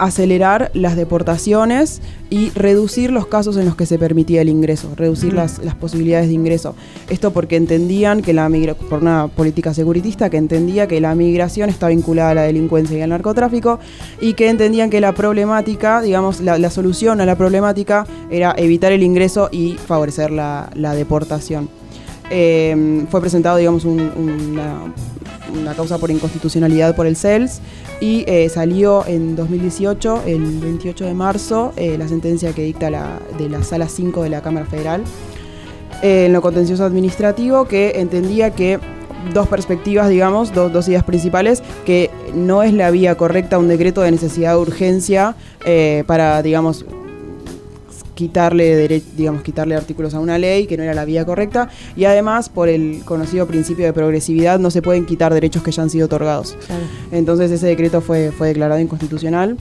acelerar 0.00 0.70
las 0.74 0.96
deportaciones 0.96 2.00
y 2.30 2.50
reducir 2.50 3.10
los 3.10 3.26
casos 3.26 3.56
en 3.56 3.66
los 3.66 3.76
que 3.76 3.86
se 3.86 3.98
permitía 3.98 4.40
el 4.40 4.48
ingreso, 4.48 4.88
reducir 4.96 5.32
las, 5.32 5.58
las, 5.58 5.74
posibilidades 5.74 6.28
de 6.28 6.34
ingreso. 6.34 6.74
Esto 7.08 7.32
porque 7.32 7.56
entendían 7.56 8.22
que 8.22 8.32
la 8.32 8.48
migración, 8.48 8.88
por 8.88 9.02
una 9.02 9.28
política 9.28 9.74
securitista 9.74 10.30
que 10.30 10.36
entendía 10.36 10.86
que 10.86 11.00
la 11.00 11.14
migración 11.14 11.68
está 11.68 11.88
vinculada 11.88 12.30
a 12.30 12.34
la 12.34 12.42
delincuencia 12.42 12.96
y 12.96 13.02
al 13.02 13.10
narcotráfico 13.10 13.78
y 14.20 14.34
que 14.34 14.48
entendían 14.48 14.90
que 14.90 15.00
la 15.00 15.12
problemática, 15.12 16.00
digamos, 16.00 16.40
la, 16.40 16.58
la 16.58 16.70
solución 16.70 17.20
a 17.20 17.26
la 17.26 17.36
problemática 17.36 18.06
era 18.30 18.54
evitar 18.56 18.92
el 18.92 19.02
ingreso 19.02 19.48
y 19.52 19.74
favorecer 19.74 20.30
la, 20.30 20.70
la 20.74 20.94
deportación. 20.94 21.68
Eh, 22.30 23.04
fue 23.10 23.20
presentado, 23.20 23.56
digamos, 23.56 23.84
un, 23.84 24.00
una, 24.00 24.94
una 25.50 25.74
causa 25.74 25.98
por 25.98 26.10
inconstitucionalidad 26.10 26.94
por 26.96 27.06
el 27.06 27.16
CELS 27.16 27.60
y 28.00 28.24
eh, 28.26 28.48
salió 28.48 29.04
en 29.06 29.36
2018, 29.36 30.22
el 30.26 30.58
28 30.58 31.04
de 31.06 31.14
marzo, 31.14 31.72
eh, 31.76 31.96
la 31.98 32.08
sentencia 32.08 32.52
que 32.52 32.62
dicta 32.62 32.90
la, 32.90 33.18
de 33.38 33.48
la 33.48 33.62
Sala 33.62 33.88
5 33.88 34.22
de 34.22 34.30
la 34.30 34.42
Cámara 34.42 34.66
Federal 34.66 35.02
eh, 36.02 36.26
en 36.26 36.32
lo 36.32 36.42
contencioso 36.42 36.84
administrativo 36.84 37.66
que 37.66 38.00
entendía 38.00 38.50
que 38.50 38.78
dos 39.34 39.48
perspectivas, 39.48 40.08
digamos, 40.08 40.54
dos, 40.54 40.72
dos, 40.72 40.88
ideas 40.88 41.04
principales, 41.04 41.62
que 41.84 42.10
no 42.34 42.62
es 42.62 42.72
la 42.72 42.90
vía 42.90 43.16
correcta 43.16 43.58
un 43.58 43.68
decreto 43.68 44.00
de 44.00 44.10
necesidad 44.10 44.54
de 44.54 44.60
urgencia 44.60 45.34
para, 46.06 46.40
digamos, 46.40 46.86
quitarle, 48.20 49.02
digamos, 49.16 49.42
quitarle 49.42 49.74
artículos 49.74 50.12
a 50.12 50.20
una 50.20 50.36
ley, 50.36 50.66
que 50.66 50.76
no 50.76 50.82
era 50.82 50.92
la 50.92 51.06
vía 51.06 51.24
correcta, 51.24 51.70
y 51.96 52.04
además, 52.04 52.50
por 52.50 52.68
el 52.68 53.00
conocido 53.06 53.46
principio 53.46 53.86
de 53.86 53.94
progresividad, 53.94 54.58
no 54.58 54.70
se 54.70 54.82
pueden 54.82 55.06
quitar 55.06 55.32
derechos 55.32 55.62
que 55.62 55.72
ya 55.72 55.82
han 55.82 55.88
sido 55.88 56.04
otorgados. 56.04 56.58
Claro. 56.66 56.82
Entonces 57.12 57.50
ese 57.50 57.66
decreto 57.66 58.02
fue, 58.02 58.30
fue 58.30 58.48
declarado 58.48 58.78
inconstitucional 58.78 59.56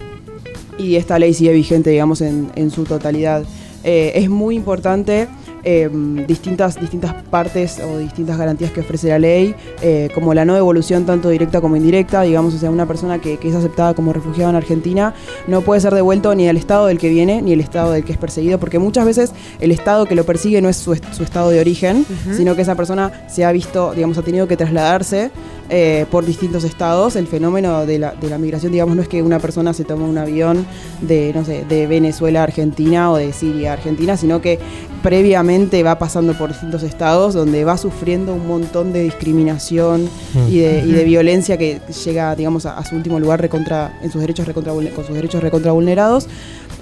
y 0.77 0.97
esta 0.97 1.17
ley 1.19 1.33
sigue 1.33 1.53
vigente, 1.53 1.89
digamos, 1.89 2.19
en, 2.19 2.51
en 2.55 2.69
su 2.69 2.83
totalidad. 2.83 3.45
Eh, 3.85 4.11
es 4.15 4.29
muy 4.29 4.55
importante 4.55 5.29
eh, 5.71 5.87
distintas, 6.27 6.81
distintas 6.81 7.13
partes 7.29 7.79
o 7.79 7.99
distintas 7.99 8.39
garantías 8.39 8.71
que 8.71 8.79
ofrece 8.79 9.09
la 9.09 9.19
ley, 9.19 9.53
eh, 9.83 10.09
como 10.15 10.33
la 10.33 10.43
no 10.43 10.55
devolución 10.55 11.05
tanto 11.05 11.29
directa 11.29 11.61
como 11.61 11.75
indirecta, 11.75 12.23
digamos, 12.23 12.55
o 12.55 12.57
sea, 12.57 12.71
una 12.71 12.87
persona 12.87 13.21
que, 13.21 13.37
que, 13.37 13.49
es 13.49 13.53
aceptada 13.53 13.93
como 13.93 14.11
refugiado 14.11 14.49
en 14.49 14.55
Argentina 14.55 15.13
no 15.45 15.61
puede 15.61 15.79
ser 15.79 15.93
devuelto 15.93 16.33
ni 16.33 16.49
al 16.49 16.57
estado 16.57 16.87
del 16.87 16.97
que 16.97 17.09
viene 17.09 17.43
ni 17.43 17.53
el 17.53 17.59
estado 17.59 17.91
del 17.91 18.03
que 18.03 18.13
es 18.13 18.17
perseguido, 18.17 18.59
porque 18.59 18.79
muchas 18.79 19.05
veces 19.05 19.31
el 19.59 19.69
estado 19.69 20.07
que 20.07 20.15
lo 20.15 20.23
persigue 20.23 20.59
no 20.59 20.69
es 20.69 20.77
su, 20.77 20.95
su 21.11 21.23
estado 21.23 21.51
de 21.51 21.59
origen, 21.59 21.97
uh 21.97 22.01
-huh. 22.29 22.35
sino 22.35 22.55
que 22.55 22.63
esa 22.63 22.73
persona 22.73 23.11
se 23.27 23.45
ha 23.45 23.51
visto, 23.51 23.93
digamos, 23.93 24.17
ha 24.17 24.23
tenido 24.23 24.47
que 24.47 24.57
trasladarse 24.57 25.29
eh, 25.71 26.07
por 26.09 26.25
distintos 26.25 26.63
estados. 26.63 27.15
El 27.15 27.27
fenómeno 27.27 27.85
de 27.85 27.99
la, 27.99 28.13
de 28.13 28.27
la, 28.27 28.39
migración, 28.39 28.71
digamos, 28.71 28.95
no 28.95 29.03
es 29.03 29.07
que 29.07 29.21
una 29.21 29.37
persona 29.37 29.71
se 29.71 29.83
toma 29.83 30.05
un 30.05 30.17
avión 30.17 30.65
de, 31.01 31.31
no 31.35 31.45
sé, 31.45 31.63
de 31.69 31.85
Venezuela 31.85 32.39
a 32.39 32.43
Argentina 32.43 33.11
o 33.11 33.17
de 33.17 33.31
Siria 33.33 33.69
a 33.69 33.73
Argentina, 33.73 34.17
sino 34.17 34.41
que 34.41 34.57
previamente 35.03 35.58
va 35.83 35.99
pasando 35.99 36.33
por 36.33 36.49
distintos 36.49 36.83
estados 36.83 37.33
donde 37.33 37.63
va 37.63 37.77
sufriendo 37.77 38.33
un 38.33 38.47
montón 38.47 38.93
de 38.93 39.03
discriminación 39.03 40.09
y, 40.47 40.59
de, 40.59 40.83
y, 40.85 40.91
de, 40.91 41.03
violencia 41.03 41.57
que 41.57 41.81
llega, 42.05 42.35
digamos, 42.35 42.65
a, 42.65 42.77
a, 42.77 42.85
su 42.85 42.95
último 42.95 43.19
lugar 43.19 43.41
recontra, 43.41 43.97
en 44.01 44.11
sus 44.11 44.21
derechos 44.21 44.47
recontra, 44.47 44.73
con 44.73 45.05
sus 45.05 45.15
derechos 45.15 45.41
recontra 45.41 45.71
vulnerados. 45.71 46.27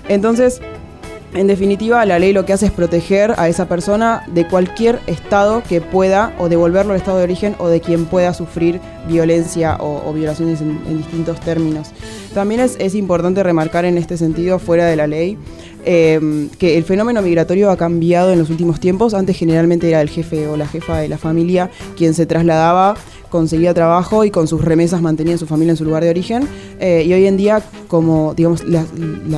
Entonces, 0.08 0.62
en 1.34 1.48
definitiva, 1.48 2.06
la 2.06 2.20
ley 2.20 2.34
lo 2.34 2.46
que 2.46 2.54
hace 2.54 2.68
es 2.68 2.72
proteger 2.72 3.36
a 3.38 3.50
esa 3.50 3.68
persona 3.68 4.24
de 4.28 4.48
cualquier 4.48 5.00
estado 5.08 5.62
que 5.62 5.82
pueda 5.82 6.34
o 6.40 6.50
devolverlo 6.50 6.94
al 6.94 7.00
estado 7.00 7.18
de 7.18 7.26
origen 7.26 7.56
o 7.60 7.68
de 7.68 7.82
quien 7.82 8.06
pueda 8.06 8.34
sufrir 8.34 8.80
violencia 9.08 9.76
o, 9.80 10.10
o 10.10 10.13
violaciones 10.13 10.62
en, 10.62 10.82
en, 10.88 10.98
distintos 10.98 11.40
términos. 11.42 11.90
También 12.38 12.62
es, 12.62 12.76
es, 12.78 12.93
importante 12.93 13.41
remarcar 13.41 13.84
en 13.86 13.97
este 13.97 14.15
sentido, 14.15 14.60
fuera 14.60 14.86
de 14.86 14.95
la 14.95 15.08
ley, 15.08 15.39
eh, 15.86 16.47
que 16.60 16.78
el 16.78 16.84
fenómeno 16.84 17.23
migratorio 17.23 17.71
ha 17.71 17.78
cambiado 17.78 18.32
en 18.32 18.38
los 18.38 18.52
últimos 18.52 18.80
tiempos. 18.80 19.15
Antes 19.15 19.36
generalmente 19.36 19.89
era 19.89 20.02
el 20.02 20.10
jefe 20.10 20.47
o 20.47 20.56
la 20.56 20.67
jefa 20.67 21.00
de 21.00 21.08
la 21.08 21.17
familia 21.17 21.71
quien 21.97 22.13
se 22.13 22.28
trasladaba 22.28 22.93
conseguía 23.32 23.73
trabajo 23.73 24.23
y 24.23 24.30
con 24.30 24.47
sus 24.47 24.63
remesas 24.63 25.02
mantenía 25.02 25.38
su 25.39 25.47
familia 25.47 25.71
en 25.71 25.78
su 25.78 25.84
lugar 25.84 26.04
de 26.04 26.12
origen. 26.12 26.47
Eh, 26.80 27.06
y 27.08 27.13
hoy 27.13 27.26
en 27.26 27.38
día, 27.38 27.63
como 27.88 28.36
digamos, 28.36 28.63
la, 28.65 28.86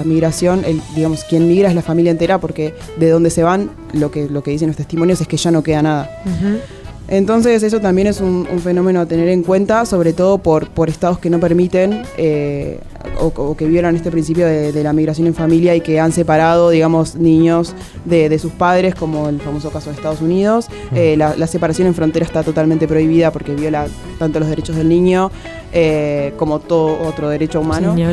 migración, 0.03 0.65
digamos, 0.93 1.23
quien 1.23 1.47
migra 1.47 1.69
es 1.69 1.75
la 1.75 1.81
familia 1.81 2.11
entera, 2.11 2.39
porque 2.39 2.73
de 2.97 3.09
donde 3.09 3.29
se 3.29 3.43
van, 3.43 3.71
lo 3.93 4.11
que, 4.11 4.27
lo 4.27 4.43
que 4.43 4.51
dicen 4.51 4.67
los 4.67 4.75
testimonios 4.75 5.21
es 5.21 5.27
que 5.27 5.37
ya 5.37 5.51
no 5.51 5.63
queda 5.63 5.81
nada. 5.81 6.21
Uh. 6.25 6.78
Entonces 7.09 7.63
eso 7.63 7.79
también 7.79 8.07
es 8.07 8.21
un, 8.21 8.47
fenómeno 8.63 9.01
a 9.01 9.05
tener 9.05 9.29
en 9.29 9.43
cuenta, 9.43 9.85
sobre 9.85 10.13
todo 10.13 10.37
por, 10.37 10.69
por 10.69 10.89
estados 10.89 11.17
que 11.19 11.29
no 11.29 11.39
permiten 11.39 12.03
eh, 12.17 12.79
o, 13.19 13.27
o, 13.27 13.55
que 13.55 13.65
violan 13.65 13.95
este 13.95 14.11
principio 14.11 14.45
de, 14.45 14.71
de, 14.71 14.83
la 14.83 14.93
migración 14.93 15.27
en 15.27 15.33
familia 15.33 15.75
y 15.75 15.81
que 15.81 15.99
han 15.99 16.11
separado, 16.11 16.69
digamos, 16.69 17.15
niños 17.15 17.75
de, 18.05 18.29
de 18.29 18.39
sus 18.39 18.51
padres, 18.51 18.95
como 18.95 19.29
el 19.29 19.39
famoso 19.39 19.69
caso 19.71 19.89
de 19.89 19.95
Estados 19.95 20.21
Unidos. 20.21 20.67
Eh, 20.93 21.15
la, 21.17 21.35
la, 21.35 21.47
separación 21.47 21.87
en 21.87 21.93
frontera 21.93 22.25
está 22.25 22.43
totalmente 22.43 22.87
prohibida 22.87 23.31
porque 23.31 23.53
viola 23.53 23.87
tanto 24.17 24.39
los 24.39 24.49
derechos 24.49 24.75
del 24.75 24.89
niño 24.89 25.31
eh, 25.71 26.33
como 26.37 26.59
todo 26.59 26.99
otro 27.07 27.29
derecho 27.29 27.61
humano. 27.61 27.95
Sí, 27.95 28.03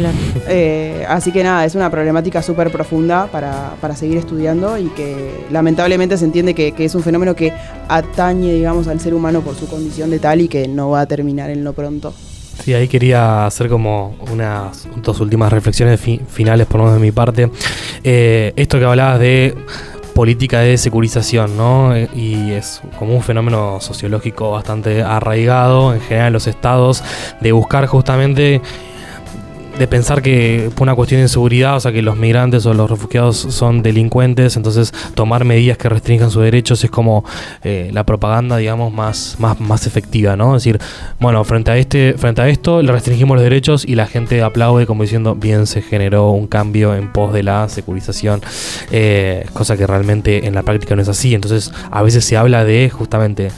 eh, 0.49 1.07
así 1.09 1.33
que 1.33 1.43
nada, 1.43 1.65
es 1.65 1.75
una 1.75 1.91
problemática 1.91 2.43
súper 2.43 2.71
profunda 2.71 3.29
para, 3.33 3.75
para, 3.81 3.97
seguir 3.97 4.19
estudiando 4.19 4.77
y 4.77 4.89
que 4.89 5.47
lamentablemente 5.51 6.19
se 6.19 6.27
entiende 6.27 6.55
que, 6.55 6.73
que, 6.73 6.85
es 6.85 6.95
un 6.95 7.03
fenómeno 7.03 7.35
que 7.35 7.53
atañe, 7.89 8.53
digamos, 8.53 8.89
al 8.89 9.01
ser 9.01 9.15
humano 9.15 9.41
por 9.41 9.55
su 9.55 9.67
condición 9.69 10.11
de 10.11 10.19
tal 10.19 10.43
y 10.43 10.49
que 10.49 10.69
no 10.69 10.91
va 10.91 11.01
a 11.01 11.07
terminar 11.07 11.49
en 11.49 11.65
lo 11.65 11.73
pronto. 11.73 12.13
Sí, 12.63 12.75
ahí 12.75 12.89
quería 12.89 13.47
hacer 13.47 13.69
como 13.69 14.17
unas 14.33 14.89
dos 14.97 15.21
últimas 15.21 15.53
reflexiones 15.53 16.01
fi 16.01 16.21
finales, 16.29 16.67
por 16.67 16.79
lo 16.79 16.85
menos 16.85 17.01
de 17.01 17.07
mi 17.07 17.13
parte. 17.13 17.51
Eh, 18.03 18.53
esto 18.57 18.79
que 18.79 18.85
hablabas 18.85 19.21
de 19.21 19.55
política 20.15 20.61
de 20.61 20.79
securización, 20.79 21.57
¿no? 21.59 21.97
Y 21.97 22.53
es 22.53 22.81
como 22.99 23.15
un 23.15 23.23
fenómeno 23.23 23.81
sociológico 23.81 24.53
bastante 24.53 25.03
arraigado 25.03 25.93
en 25.93 26.01
general 26.01 26.29
en 26.29 26.33
los 26.33 26.47
estados 26.47 27.05
de 27.41 27.53
buscar 27.53 27.87
justamente 27.87 28.63
de 29.79 29.87
pensar 29.87 30.23
que 30.23 30.71
por 30.75 30.85
una 30.85 30.95
cuestión 30.95 31.19
de 31.19 31.25
inseguridad, 31.25 31.77
o 31.77 31.81
sea, 31.81 31.93
que 31.93 32.03
los 32.03 32.17
migrantes 32.17 32.65
o 32.67 32.73
los 32.73 32.89
refugiados 32.89 33.37
son 33.37 33.83
delincuentes, 33.83 34.57
entonces 34.57 34.93
tomar 35.15 35.45
medidas 35.45 35.77
que 35.77 35.89
restrinjan 35.89 36.31
sus 36.31 36.43
derechos 36.43 36.83
es 36.83 36.91
como 36.91 37.25
eh, 37.63 37.91
la 37.93 38.05
propaganda, 38.05 38.57
digamos, 38.57 38.93
más, 38.93 39.37
más, 39.39 39.61
más 39.61 39.87
efectiva, 39.87 40.37
¿no? 40.37 40.57
Es 40.57 40.65
decir, 40.65 40.81
bueno, 41.21 41.45
frente 41.45 41.71
a, 41.71 41.77
este, 41.77 42.15
frente 42.17 42.41
a 42.41 42.49
esto 42.49 42.83
le 42.83 42.91
restringimos 42.91 43.37
los 43.37 43.45
derechos 43.45 43.85
y 43.85 43.95
la 43.95 44.07
gente 44.07 44.43
aplaude 44.43 44.87
como 44.87 45.03
diciendo, 45.03 45.35
bien, 45.35 45.67
se 45.67 45.83
generó 45.83 46.31
un 46.31 46.47
cambio 46.47 46.95
en 46.95 47.13
pos 47.13 47.33
de 47.33 47.43
la 47.43 47.69
securización, 47.69 48.41
eh, 48.91 49.47
cosa 49.53 49.77
que 49.77 49.87
realmente 49.87 50.47
en 50.47 50.55
la 50.55 50.63
práctica 50.63 50.97
no 50.97 51.03
es 51.03 51.09
así. 51.09 51.35
Entonces, 51.35 51.73
a 51.91 52.03
veces 52.03 52.25
se 52.25 52.37
habla 52.37 52.65
de 52.65 52.89
justamente 52.91 53.51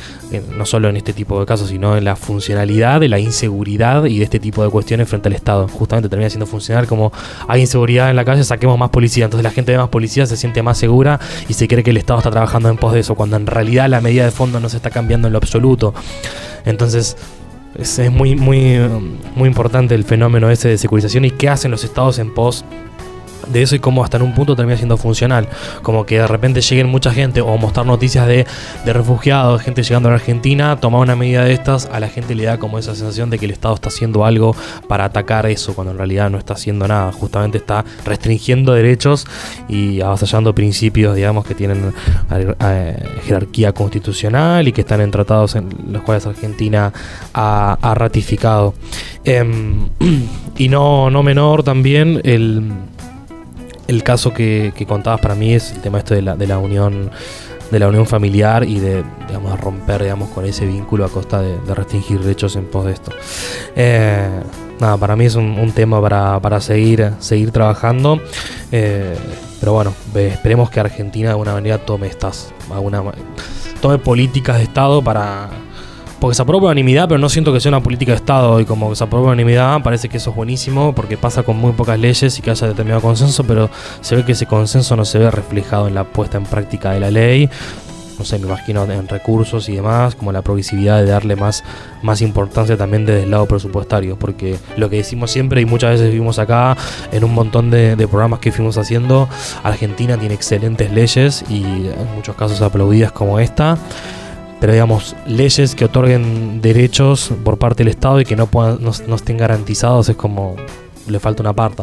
no 0.57 0.67
solo 0.67 0.89
en 0.89 0.97
este 0.97 1.13
tipo 1.13 1.39
de 1.41 1.47
casos, 1.47 1.69
sino 1.69 1.97
en 1.97 2.05
la 2.05 2.17
funcionalidad 2.17 3.01
de 3.01 3.09
la 3.09 3.19
inseguridad 3.19 4.05
y 4.05 4.19
de 4.19 4.25
este 4.25 4.39
tipo 4.39 4.63
de 4.63 4.71
cuestiones 4.71 5.09
frente 5.09 5.29
al 5.29 5.35
Estado. 5.35 5.69
Justamente 5.69 6.09
termina 6.09 6.29
siendo 6.31 6.47
funcional 6.47 6.87
como 6.87 7.13
hay 7.47 7.63
inseguridad 7.63 8.11
en 8.11 8.17
la 8.17 8.25
calle, 8.25 8.45
saquemos 8.45 8.79
más 8.79 8.91
policía. 8.91 9.25
Entonces 9.25 9.45
la 9.45 9.51
gente 9.51 9.73
ve 9.73 9.79
más 9.79 9.89
policía, 9.89 10.27
se 10.27 10.37
siente 10.37 10.63
más 10.63 10.79
segura 10.79 11.19
y 11.49 11.55
se 11.55 11.69
cree 11.69 11.83
que 11.83 11.91
el 11.91 11.97
Estado 11.97 12.19
está 12.19 12.31
trabajando 12.31 12.69
en 12.69 12.77
pos 12.77 12.93
de 12.93 13.01
eso, 13.01 13.15
cuando 13.15 13.37
en 13.37 13.47
realidad 13.47 13.89
la 13.89 14.01
medida 14.01 14.25
de 14.25 14.31
fondo 14.31 14.61
no 14.61 14.69
se 14.69 14.77
está 14.77 14.91
cambiando 14.91 15.29
en 15.29 15.33
lo 15.33 15.39
absoluto. 15.39 15.95
Entonces 16.65 17.17
es, 17.77 18.11
muy, 18.11 18.35
muy, 18.35 18.79
muy 19.35 19.49
importante 19.49 19.95
el 19.95 20.05
fenómeno 20.05 20.51
ese 20.51 20.69
de 20.69 20.79
securización 20.79 21.25
y 21.25 21.31
qué 21.31 21.49
hacen 21.49 21.71
los 21.71 21.85
estados 21.85 22.19
en 22.19 22.35
pos 22.35 22.65
de 23.53 23.63
eso 23.63 23.77
y 23.77 23.79
cómo 23.79 24.05
hasta 24.05 24.17
en 24.17 24.23
un 24.23 24.35
punto 24.35 24.57
termina 24.57 24.77
siendo 24.77 24.97
funcional. 24.97 25.49
Como 25.83 26.07
que 26.07 26.19
de 26.19 26.27
repente 26.27 26.61
lleguen 26.61 26.89
mucha 26.89 27.13
gente 27.13 27.41
o 27.41 27.57
mostrar 27.57 27.87
noticias 27.87 28.27
de, 28.27 28.47
de 28.85 28.93
refugiados, 28.93 29.63
gente 29.63 29.83
llegando 29.83 30.09
a 30.09 30.13
la 30.13 30.17
Argentina, 30.17 30.79
tomar 30.81 31.01
una 31.01 31.17
medida 31.17 31.45
de 31.45 31.53
estas, 31.53 31.89
a 31.93 32.01
la 32.01 32.09
gente 32.09 32.35
le 32.35 32.45
da 32.45 32.59
como 32.59 32.79
esa 32.79 32.95
sensación 32.95 33.31
de 33.31 33.39
que 33.39 33.47
el 33.47 33.51
Estado 33.51 33.75
está 33.75 33.89
haciendo 33.89 34.25
algo 34.25 34.55
para 34.89 35.05
atacar 35.05 35.47
eso, 35.47 35.75
cuando 35.75 35.93
en 35.93 35.99
realidad 35.99 36.31
no 36.31 36.39
está 36.39 36.55
haciendo 36.55 36.87
nada. 36.87 37.13
Justamente 37.13 37.59
está 37.59 37.85
restringiendo 38.05 38.73
derechos 38.73 39.27
y 39.69 40.01
avasallando 40.01 40.55
principios, 40.55 41.15
digamos, 41.15 41.45
que 41.47 41.55
tienen 41.55 41.93
eh, 42.31 42.97
jerarquía 43.25 43.73
constitucional 43.73 44.69
y 44.69 44.73
que 44.73 44.83
están 44.83 45.01
en 45.01 45.11
tratados 45.11 45.55
en 45.57 45.69
los 45.91 46.03
cuales 46.03 46.27
Argentina 46.27 46.93
ha, 47.35 47.79
ha 47.81 47.95
ratificado. 47.95 48.75
Em, 49.25 49.89
y 50.57 50.69
no, 50.69 51.11
no 51.11 51.23
menor 51.23 51.63
también 51.63 52.21
el 52.25 52.63
el 53.89 54.03
caso 54.05 54.33
que, 54.33 54.73
contabas 54.87 55.21
para 55.21 55.35
mí 55.35 55.55
es 55.55 55.73
el 55.73 55.81
tema 55.81 55.99
esto 55.99 56.15
de 56.15 56.23
la, 56.23 56.37
de 56.37 56.47
la 56.47 56.59
unión 56.59 57.11
de 57.71 57.79
la 57.79 57.89
unión 57.89 58.07
familiar 58.07 58.65
y 58.65 58.81
de 58.81 59.05
digamos, 59.27 59.61
romper 59.61 60.03
digamos, 60.03 60.31
con 60.31 60.47
ese 60.47 60.65
vínculo 60.65 61.05
a 61.05 61.11
costa 61.11 61.43
de, 61.43 61.59
restringir 61.75 62.21
derechos 62.21 62.57
en 62.57 62.65
pos 62.65 62.87
de 62.87 62.93
esto. 62.93 63.13
Eh, 63.77 64.41
nada, 64.81 64.97
para 64.97 65.17
mí 65.17 65.27
es 65.27 65.35
un, 65.35 65.59
un 65.59 65.73
tema 65.73 66.01
para, 66.01 66.41
para, 66.41 66.61
seguir, 66.61 67.13
seguir 67.19 67.51
trabajando. 67.51 68.23
Eh, 68.73 69.17
pero 69.61 69.75
bueno, 69.75 69.93
esperemos 70.15 70.71
que 70.71 70.81
Argentina 70.81 71.29
de 71.29 71.33
alguna 71.33 71.53
manera 71.53 71.79
tome 71.79 72.07
estas, 72.07 72.55
alguna, 72.73 73.03
tome 73.83 73.99
políticas 73.99 74.57
de 74.57 74.63
Estado 74.63 75.03
para 75.03 75.51
porque 76.21 76.35
se 76.35 76.43
aprueba 76.43 76.67
unanimidad, 76.67 77.09
pero 77.09 77.19
no 77.19 77.29
siento 77.29 77.53
que 77.53 77.61
sea 77.61 77.71
una 77.71 77.83
política 77.83 78.13
de 78.13 78.17
Estado. 78.17 78.61
Y 78.61 78.65
como 78.65 78.95
se 78.95 79.05
aprueba 79.05 79.29
unanimidad, 79.29 79.83
parece 79.83 80.09
que 80.09 80.17
eso 80.17 80.31
es 80.31 80.37
buenísimo, 80.37 80.95
porque 80.95 81.17
pasa 81.17 81.43
con 81.43 81.57
muy 81.57 81.73
pocas 81.73 81.99
leyes 81.99 82.39
y 82.39 82.43
que 82.43 82.51
haya 82.51 82.67
determinado 82.67 83.01
consenso, 83.01 83.45
pero 83.45 83.71
se 84.01 84.17
ve 84.17 84.25
que 84.25 84.33
ese 84.33 84.47
consenso 84.47 84.97
no 84.97 85.05
se 85.05 85.19
ve 85.19 85.31
reflejado 85.31 85.89
en 85.89 85.95
la 85.95 86.05
puesta 86.05 86.37
en 86.37 86.45
práctica 86.45 86.91
de 86.93 87.01
la 87.01 87.11
ley. 87.11 87.49
No 88.19 88.25
sé, 88.25 88.41
me 88.41 88.49
imagino 88.49 88.83
en 88.85 89.07
recursos 89.07 89.69
y 89.69 89.77
demás, 89.77 90.17
como 90.17 90.33
la 90.33 90.43
progresividad 90.43 90.99
de 90.99 91.07
darle 91.07 91.37
más, 91.37 91.63
más 92.03 92.21
importancia 92.21 92.77
también 92.77 93.07
desde 93.07 93.23
el 93.23 93.31
lado 93.31 93.47
presupuestario, 93.47 94.19
porque 94.19 94.59
lo 94.77 94.91
que 94.91 94.97
decimos 94.97 95.31
siempre 95.31 95.61
y 95.61 95.67
muchas 95.67 95.93
veces 95.93 96.13
vimos 96.13 96.41
acá 96.41 96.77
en 97.13 97.23
un 97.23 97.33
montón 97.33 97.71
de, 97.71 97.95
de 97.95 98.09
programas 98.09 98.41
que 98.41 98.51
fuimos 98.51 98.77
haciendo, 98.77 99.29
Argentina 99.63 100.17
tiene 100.17 100.35
excelentes 100.35 100.91
leyes 100.93 101.45
y 101.49 101.63
en 101.63 102.15
muchos 102.17 102.35
casos 102.35 102.61
aplaudidas 102.61 103.13
como 103.13 103.39
esta 103.39 103.79
pero 104.61 104.73
digamos, 104.73 105.15
leyes 105.27 105.75
que 105.75 105.85
otorguen 105.85 106.61
derechos 106.61 107.33
por 107.45 107.59
parte 107.59 107.85
del 107.85 107.89
Estado 107.89 108.21
y 108.21 108.25
que 108.25 108.37
no, 108.37 108.47
puedan, 108.47 108.83
no, 108.83 108.93
no 109.07 109.15
estén 109.15 109.37
garantizados 109.37 110.09
es 110.09 110.17
como 110.17 110.57
le 111.07 111.21
falta 111.21 111.43
una 111.43 111.53
parte. 111.53 111.83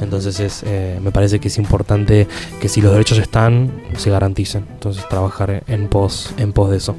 Entonces 0.00 0.40
es, 0.40 0.62
eh, 0.66 0.98
me 1.02 1.10
parece 1.10 1.38
que 1.38 1.48
es 1.48 1.58
importante 1.58 2.26
que 2.60 2.68
si 2.68 2.80
los 2.80 2.92
derechos 2.92 3.18
están, 3.18 3.82
se 3.96 4.10
garanticen. 4.10 4.64
Entonces 4.72 5.08
trabajar 5.08 5.62
en 5.66 5.88
pos, 5.88 6.32
en 6.38 6.52
pos 6.52 6.70
de 6.70 6.76
eso. 6.76 6.96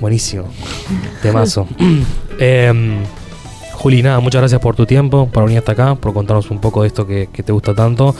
Buenísimo. 0.00 0.44
Temazo. 1.22 1.66
eh, 2.38 3.02
Juli, 3.82 4.00
nada, 4.00 4.20
muchas 4.20 4.40
gracias 4.40 4.60
por 4.60 4.76
tu 4.76 4.86
tiempo, 4.86 5.28
por 5.32 5.42
venir 5.42 5.58
hasta 5.58 5.72
acá, 5.72 5.96
por 5.96 6.14
contarnos 6.14 6.52
un 6.52 6.60
poco 6.60 6.82
de 6.82 6.86
esto 6.86 7.04
que, 7.04 7.28
que, 7.32 7.42
te 7.42 7.50
gusta 7.50 7.74
tanto. 7.74 8.14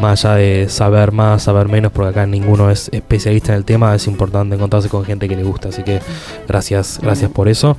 Más 0.00 0.24
allá 0.24 0.36
de 0.36 0.68
saber 0.70 1.12
más, 1.12 1.42
saber 1.42 1.68
menos, 1.68 1.92
porque 1.92 2.08
acá 2.08 2.24
ninguno 2.24 2.70
es 2.70 2.88
especialista 2.94 3.52
en 3.52 3.58
el 3.58 3.66
tema, 3.66 3.94
es 3.94 4.06
importante 4.06 4.54
encontrarse 4.54 4.88
con 4.88 5.04
gente 5.04 5.28
que 5.28 5.36
le 5.36 5.42
gusta. 5.42 5.68
Así 5.68 5.82
que 5.82 6.00
gracias, 6.48 6.98
gracias 7.02 7.30
por 7.30 7.50
eso. 7.50 7.76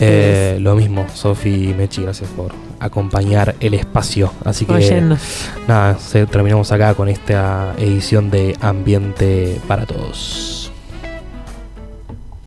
Eh, 0.00 0.58
lo 0.60 0.74
mismo, 0.74 1.06
Sofi 1.14 1.70
y 1.70 1.74
Mechi, 1.74 2.02
gracias 2.02 2.28
por 2.30 2.50
acompañar 2.80 3.54
el 3.60 3.74
espacio. 3.74 4.32
Así 4.44 4.64
que 4.64 4.72
Oyendo. 4.72 5.16
nada, 5.68 5.96
se, 6.00 6.26
terminamos 6.26 6.72
acá 6.72 6.94
con 6.94 7.08
esta 7.08 7.72
edición 7.78 8.32
de 8.32 8.56
Ambiente 8.60 9.60
para 9.68 9.86
Todos. 9.86 10.63